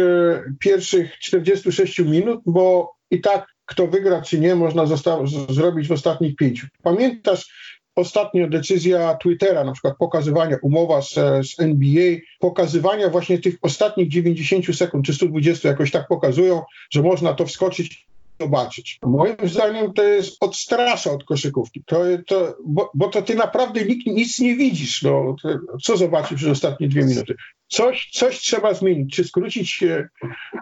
pierwszych 0.60 1.20
46 1.20 2.00
minut, 2.00 2.42
bo 2.46 2.96
i 3.12 3.22
tak 3.22 3.56
kto 3.66 3.88
wygra 3.88 4.22
czy 4.22 4.40
nie, 4.40 4.56
można 4.56 4.86
zrobić 5.50 5.88
w 5.88 5.92
ostatnich 5.92 6.36
pięciu. 6.36 6.68
Pamiętasz 6.84 7.50
ostatnio 7.96 8.50
decyzja 8.50 9.16
Twittera, 9.16 9.64
na 9.64 9.72
przykład 9.72 9.98
pokazywania 9.98 10.58
umowa 10.62 11.02
z, 11.02 11.14
z, 11.48 11.60
NBA, 11.60 12.16
pokazywania 12.40 13.10
właśnie 13.10 13.40
tych 13.40 13.56
ostatnich 13.62 14.08
90 14.08 14.76
sekund 14.76 15.06
czy 15.06 15.14
120 15.14 15.70
jakoś 15.70 15.92
tak 15.92 16.08
pokazują, 16.08 16.62
że 16.90 17.02
można 17.02 17.34
to 17.34 17.46
wskoczyć 17.46 18.06
zobaczyć. 18.40 19.00
Moim 19.04 19.36
zdaniem 19.44 19.94
to 19.94 20.04
jest 20.04 20.38
odstrasza 20.40 21.12
od 21.12 21.24
koszykówki, 21.24 21.84
to, 21.86 21.98
to, 22.28 22.56
bo, 22.66 22.92
bo 22.94 23.08
to 23.08 23.22
ty 23.22 23.36
naprawdę 23.36 23.86
nikt, 23.86 24.08
nic 24.08 24.40
nie 24.40 24.56
widzisz. 24.56 25.04
No, 25.04 25.36
co 25.84 25.98
zobaczysz 25.98 26.38
przez 26.38 26.50
ostatnie 26.50 26.88
dwie 26.88 27.06
minuty? 27.06 27.36
Coś, 27.68 28.10
coś 28.14 28.40
trzeba 28.40 28.74
zmienić, 28.74 29.16
czy 29.16 29.24
skrócić, 29.24 29.84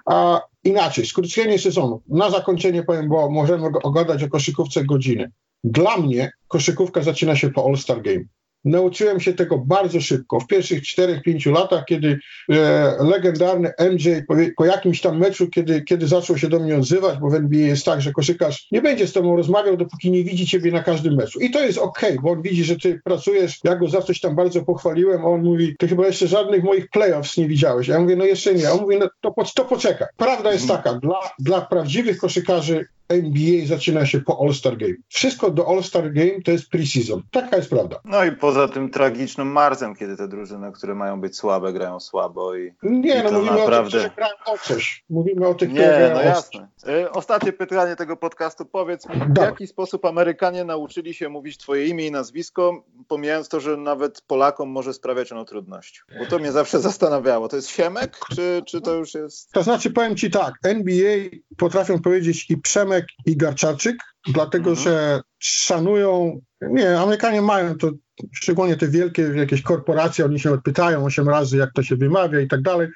a 0.06 0.42
inaczej, 0.64 1.06
skrócenie 1.06 1.60
sezonu. 1.60 2.02
Na 2.08 2.30
zakończenie 2.30 2.84
powiem, 2.84 3.10
bo 3.10 3.30
możemy 3.30 3.68
ogadać 3.84 4.24
o 4.24 4.30
koszykówce 4.30 4.86
godziny. 4.86 5.32
Dla 5.64 5.98
mnie 5.98 6.32
koszykówka 6.48 7.02
zaczyna 7.02 7.36
się 7.36 7.50
po 7.50 7.66
All-Star 7.66 8.02
Game. 8.02 8.24
Nauczyłem 8.66 9.20
się 9.20 9.34
tego 9.34 9.58
bardzo 9.58 10.02
szybko. 10.02 10.40
W 10.40 10.48
pierwszych 10.48 10.84
4-5 10.84 11.52
latach, 11.52 11.86
kiedy 11.86 12.20
e, 12.50 12.96
legendarny 13.00 13.72
MJ 13.92 14.10
po, 14.28 14.36
po, 14.58 14.66
jakimś 14.66 15.02
tam 15.02 15.20
meczu, 15.20 15.50
kiedy, 15.50 15.82
kiedy 15.82 16.08
zaczął 16.08 16.38
się 16.38 16.50
do 16.50 16.60
mnie 16.60 16.76
odzywać, 16.76 17.20
bo 17.20 17.30
w 17.30 17.36
NBA 17.36 17.60
jest 17.60 17.86
tak, 17.86 18.02
że 18.02 18.12
koszykarz 18.12 18.68
nie 18.72 18.82
będzie 18.82 19.08
z 19.08 19.14
tobą 19.14 19.36
rozmawiał, 19.36 19.78
dopóki 19.78 20.12
nie 20.12 20.24
widzi 20.24 20.48
ciebie 20.48 20.72
na 20.72 20.84
każdym 20.84 21.16
meczu. 21.16 21.40
I 21.40 21.52
to 21.52 21.60
jest 21.66 21.78
okej, 21.78 22.10
okay, 22.10 22.22
bo 22.24 22.32
on 22.32 22.42
widzi, 22.42 22.64
że 22.64 22.76
ty 22.76 23.02
pracujesz. 23.04 23.60
Ja 23.64 23.76
go 23.76 23.88
za 23.88 24.02
coś 24.02 24.20
tam 24.20 24.36
bardzo 24.36 24.62
pochwaliłem, 24.62 25.22
a 25.22 25.26
on 25.26 25.44
mówi, 25.44 25.76
ty 25.80 25.88
chyba 25.88 26.08
jeszcze 26.08 26.28
żadnych 26.28 26.64
moich 26.64 26.90
playoffs 26.90 27.38
nie 27.38 27.48
widziałeś. 27.48 27.88
Ja 27.88 28.00
mówię, 28.00 28.16
no 28.16 28.26
jeszcze 28.26 28.54
nie. 28.54 28.70
A 28.70 28.72
on 28.72 28.82
mówi, 28.82 28.98
no 29.00 29.10
to, 29.22 29.34
to 29.56 29.66
poczekaj. 29.66 30.08
Prawda 30.18 30.54
jest 30.54 30.68
taka, 30.68 30.94
dla, 30.94 31.20
dla 31.40 31.62
prawdziwych 31.62 32.18
koszykarzy 32.18 32.86
NBA 33.10 33.66
zaczyna 33.66 34.06
się 34.06 34.22
po 34.22 34.42
All-Star 34.42 34.78
Game. 34.78 34.94
Wszystko 35.08 35.52
do 35.52 35.68
All-Star 35.68 36.14
Game 36.14 36.42
to 36.46 36.52
jest 36.52 36.70
preseason. 36.70 37.22
Taka 37.32 37.58
jest 37.58 37.70
prawda. 37.70 38.00
No 38.06 38.26
i 38.26 38.32
poza 38.32 38.68
tym 38.68 38.90
tragicznym 38.90 39.48
marcem, 39.48 39.96
kiedy 39.96 40.18
te 40.18 40.28
drużyny, 40.28 40.72
które 40.72 40.96
mają 40.96 41.22
być 41.22 41.38
słabe, 41.38 41.74
grają 41.74 42.00
słabo 42.00 42.56
i 42.56 42.74
Nie, 42.84 43.20
i 43.20 43.24
no 43.24 43.32
mówimy 43.32 43.58
naprawdę... 43.58 43.88
o 43.88 43.92
tym, 43.92 44.02
że 44.02 44.10
grają 44.16 44.34
o 44.46 44.58
coś. 44.58 45.04
Mówimy 45.10 45.48
o 45.48 45.54
tych, 45.54 45.70
Nie, 45.70 45.76
które 45.76 46.12
no 46.14 46.22
jasne. 46.22 46.68
Y, 46.88 47.12
ostatnie 47.12 47.54
pytanie 47.54 47.96
tego 47.96 48.18
podcastu. 48.18 48.66
Powiedz 48.66 49.10
mi, 49.10 49.16
w 49.16 49.42
jaki 49.42 49.68
sposób 49.68 50.06
Amerykanie 50.06 50.66
nauczyli 50.66 51.14
się 51.14 51.30
mówić 51.30 51.58
twoje 51.58 51.88
imię 51.88 52.08
i 52.08 52.12
nazwisko, 52.12 52.84
pomijając 53.08 53.50
to, 53.50 53.60
że 53.60 53.78
nawet 53.78 54.22
Polakom 54.22 54.70
może 54.70 54.94
sprawiać 54.94 55.32
ono 55.32 55.46
trudność? 55.46 56.04
Bo 56.20 56.26
to 56.26 56.40
mnie 56.40 56.52
zawsze 56.52 56.80
zastanawiało. 56.90 57.48
To 57.50 57.56
jest 57.56 57.70
Siemek, 57.70 58.18
czy, 58.36 58.64
czy 58.68 58.82
to 58.82 58.94
już 58.94 59.14
jest... 59.14 59.52
To 59.52 59.64
znaczy, 59.64 59.92
powiem 59.92 60.16
ci 60.16 60.32
tak, 60.32 60.54
NBA 60.64 61.18
potrafią 61.58 62.02
powiedzieć 62.02 62.46
i 62.50 62.58
Przemek, 62.58 63.03
i 63.26 63.38
Garczaczyk, 63.38 63.96
dlatego 64.28 64.70
mhm. 64.70 64.84
że 64.84 65.22
szanują, 65.40 66.42
nie, 66.62 67.00
Amerykanie 67.00 67.42
mają 67.42 67.78
to, 67.78 67.92
szczególnie 68.32 68.78
te 68.78 68.88
wielkie 68.88 69.22
jakieś 69.22 69.62
korporacje, 69.62 70.26
oni 70.26 70.40
się 70.40 70.52
odpytają 70.52 71.06
osiem 71.06 71.30
razy, 71.30 71.58
jak 71.58 71.74
to 71.74 71.84
się 71.84 71.96
wymawia 71.96 72.40
i 72.40 72.48
tak 72.48 72.62
dalej, 72.62 72.88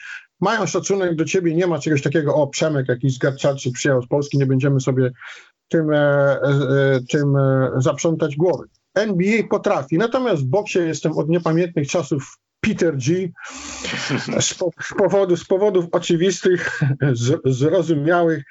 mają 0.42 0.66
szacunek 0.66 1.16
do 1.16 1.26
ciebie, 1.26 1.56
nie 1.56 1.68
ma 1.68 1.80
czegoś 1.80 2.02
takiego, 2.02 2.36
o 2.36 2.48
Przemek 2.48 2.88
jakiś 2.88 3.14
z 3.14 3.18
Garczaczyk 3.18 3.74
przyjechał 3.74 4.02
z 4.02 4.08
Polski, 4.08 4.38
nie 4.38 4.46
będziemy 4.46 4.80
sobie 4.80 5.12
tym, 5.68 5.92
e, 5.92 5.98
e, 5.98 7.00
tym 7.12 7.36
e, 7.36 7.72
zaprzątać 7.78 8.36
głowy. 8.36 8.68
NBA 8.94 9.44
potrafi, 9.50 9.98
natomiast 9.98 10.44
w 10.44 10.46
boksie 10.46 10.80
jestem 10.80 11.12
od 11.12 11.30
niepamiętnych 11.30 11.88
czasów 11.88 12.38
Peter 12.62 12.98
G. 12.98 13.32
Z, 14.40 14.54
po, 14.54 14.70
z, 14.82 14.94
powodu, 14.94 15.38
z 15.38 15.46
powodów 15.46 15.86
oczywistych, 15.92 16.82
z, 17.14 17.42
zrozumiałych, 17.46 18.44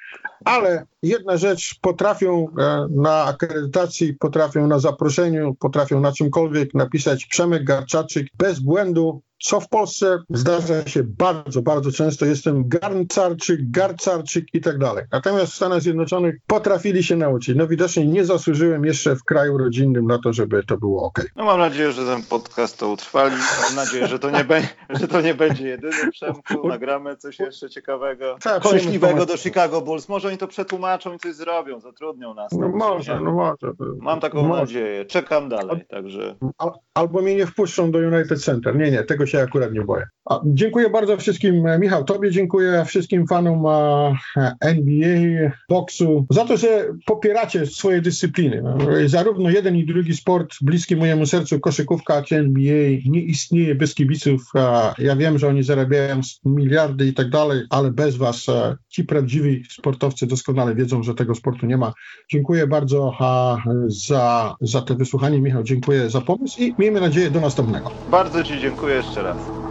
ale 0.45 0.85
jedna 1.03 1.37
rzecz, 1.37 1.79
potrafią 1.81 2.47
e, 2.59 2.87
na 2.91 3.23
akredytacji, 3.23 4.13
potrafią 4.13 4.67
na 4.67 4.79
zaproszeniu, 4.79 5.55
potrafią 5.55 5.99
na 5.99 6.11
czymkolwiek 6.11 6.73
napisać 6.73 7.25
Przemek 7.25 7.63
Garczaczyk 7.63 8.27
bez 8.37 8.59
błędu 8.59 9.21
co 9.39 9.59
w 9.59 9.69
Polsce 9.69 10.19
zdarza 10.29 10.87
się 10.87 11.03
bardzo, 11.03 11.61
bardzo 11.61 11.91
często. 11.91 12.25
Jestem 12.25 12.63
garncarczyk, 12.69 13.59
garcarczyk 13.71 14.45
i 14.53 14.61
tak 14.61 14.77
dalej. 14.77 15.05
Natomiast 15.11 15.51
w 15.51 15.55
Stanach 15.55 15.81
Zjednoczonych 15.81 16.35
potrafili 16.47 17.03
się 17.03 17.15
nauczyć. 17.15 17.57
No 17.57 17.67
widocznie 17.67 18.07
nie 18.07 18.25
zasłużyłem 18.25 18.85
jeszcze 18.85 19.15
w 19.15 19.23
kraju 19.23 19.57
rodzinnym 19.57 20.05
na 20.07 20.19
to, 20.19 20.33
żeby 20.33 20.63
to 20.63 20.77
było 20.77 21.03
ok. 21.03 21.25
No 21.35 21.45
mam 21.45 21.59
nadzieję, 21.59 21.91
że 21.91 22.05
ten 22.05 22.23
podcast 22.23 22.77
to 22.77 22.89
utrwali. 22.89 23.35
Mam 23.67 23.75
nadzieję, 23.75 24.07
że 24.07 24.19
to 24.19 24.31
nie, 24.31 24.43
be, 24.43 24.61
że 24.89 25.07
to 25.07 25.21
nie 25.21 25.33
będzie 25.33 25.67
jedyny 25.67 26.11
Przemku. 26.11 26.67
Nagramy 26.67 27.17
coś 27.17 27.39
jeszcze 27.39 27.69
ciekawego, 27.69 28.37
Tak, 28.41 28.61
kąśliwego 28.63 29.25
do 29.25 29.37
Chicago 29.37 29.81
Bulls. 29.81 30.09
Może 30.09 30.27
oni 30.27 30.37
to 30.37 30.47
przetłumaczą 30.47 31.13
i 31.13 31.19
coś 31.19 31.35
zrobią, 31.35 31.79
zatrudnią 31.79 32.33
nas. 32.33 32.51
No 32.51 32.69
może, 32.69 33.19
no 33.21 33.31
może. 33.31 33.73
Mam 33.99 34.19
taką 34.19 34.41
Może. 34.43 34.61
nadzieję. 34.61 35.05
Czekam 35.05 35.49
dalej, 35.49 35.85
także... 35.89 36.35
Al- 36.57 36.71
Albo 36.93 37.21
mnie 37.21 37.35
nie 37.35 37.45
wpuszczą 37.45 37.91
do 37.91 37.99
United 37.99 38.43
Center. 38.43 38.75
Nie, 38.75 38.91
nie, 38.91 39.03
tego 39.03 39.26
się 39.27 39.39
akurat 39.39 39.73
nie 39.73 39.81
boję. 39.81 40.05
A, 40.29 40.41
dziękuję 40.45 40.89
bardzo 40.89 41.17
wszystkim, 41.17 41.67
e, 41.67 41.79
Michał, 41.79 42.03
tobie 42.03 42.31
dziękuję, 42.31 42.83
wszystkim 42.85 43.27
fanom 43.27 43.65
e, 43.67 44.55
NBA, 44.61 45.51
boksu, 45.69 46.25
za 46.29 46.45
to, 46.45 46.57
że 46.57 46.85
popieracie 47.05 47.65
swoje 47.65 48.01
dyscypliny. 48.01 48.61
No, 48.61 48.77
zarówno 49.05 49.49
jeden 49.49 49.75
i 49.75 49.85
drugi 49.85 50.15
sport 50.15 50.55
bliski 50.61 50.95
mojemu 50.95 51.25
sercu, 51.25 51.59
koszykówka 51.59 52.21
czy 52.21 52.35
NBA, 52.35 52.89
nie 53.05 53.21
istnieje 53.21 53.75
bez 53.75 53.95
kibiców. 53.95 54.41
A 54.55 54.93
ja 54.97 55.15
wiem, 55.15 55.39
że 55.39 55.47
oni 55.47 55.63
zarabiają 55.63 56.21
miliardy 56.45 57.07
i 57.07 57.13
tak 57.13 57.29
dalej, 57.29 57.61
ale 57.69 57.91
bez 57.91 58.15
was 58.15 58.49
e, 58.49 58.75
ci 58.89 59.03
prawdziwi 59.03 59.63
sportowcy 59.69 60.27
doskonale 60.27 60.75
wiedzą, 60.75 61.03
że 61.03 61.15
tego 61.15 61.35
sportu 61.35 61.65
nie 61.65 61.77
ma. 61.77 61.93
Dziękuję 62.31 62.67
bardzo 62.67 63.13
a, 63.19 63.57
za, 63.87 64.55
za 64.61 64.81
to 64.81 64.95
wysłuchanie, 64.95 65.41
Michał, 65.41 65.63
dziękuję 65.63 66.09
za 66.09 66.21
pomysł 66.21 66.61
i 66.61 66.75
miejmy 66.79 67.01
nadzieję 67.01 67.31
do 67.31 67.39
następnego. 67.39 67.91
Bardzo 68.11 68.43
Ci 68.43 68.59
dziękuję 68.59 69.03
jeszcze 69.17 69.23
raz. 69.23 69.66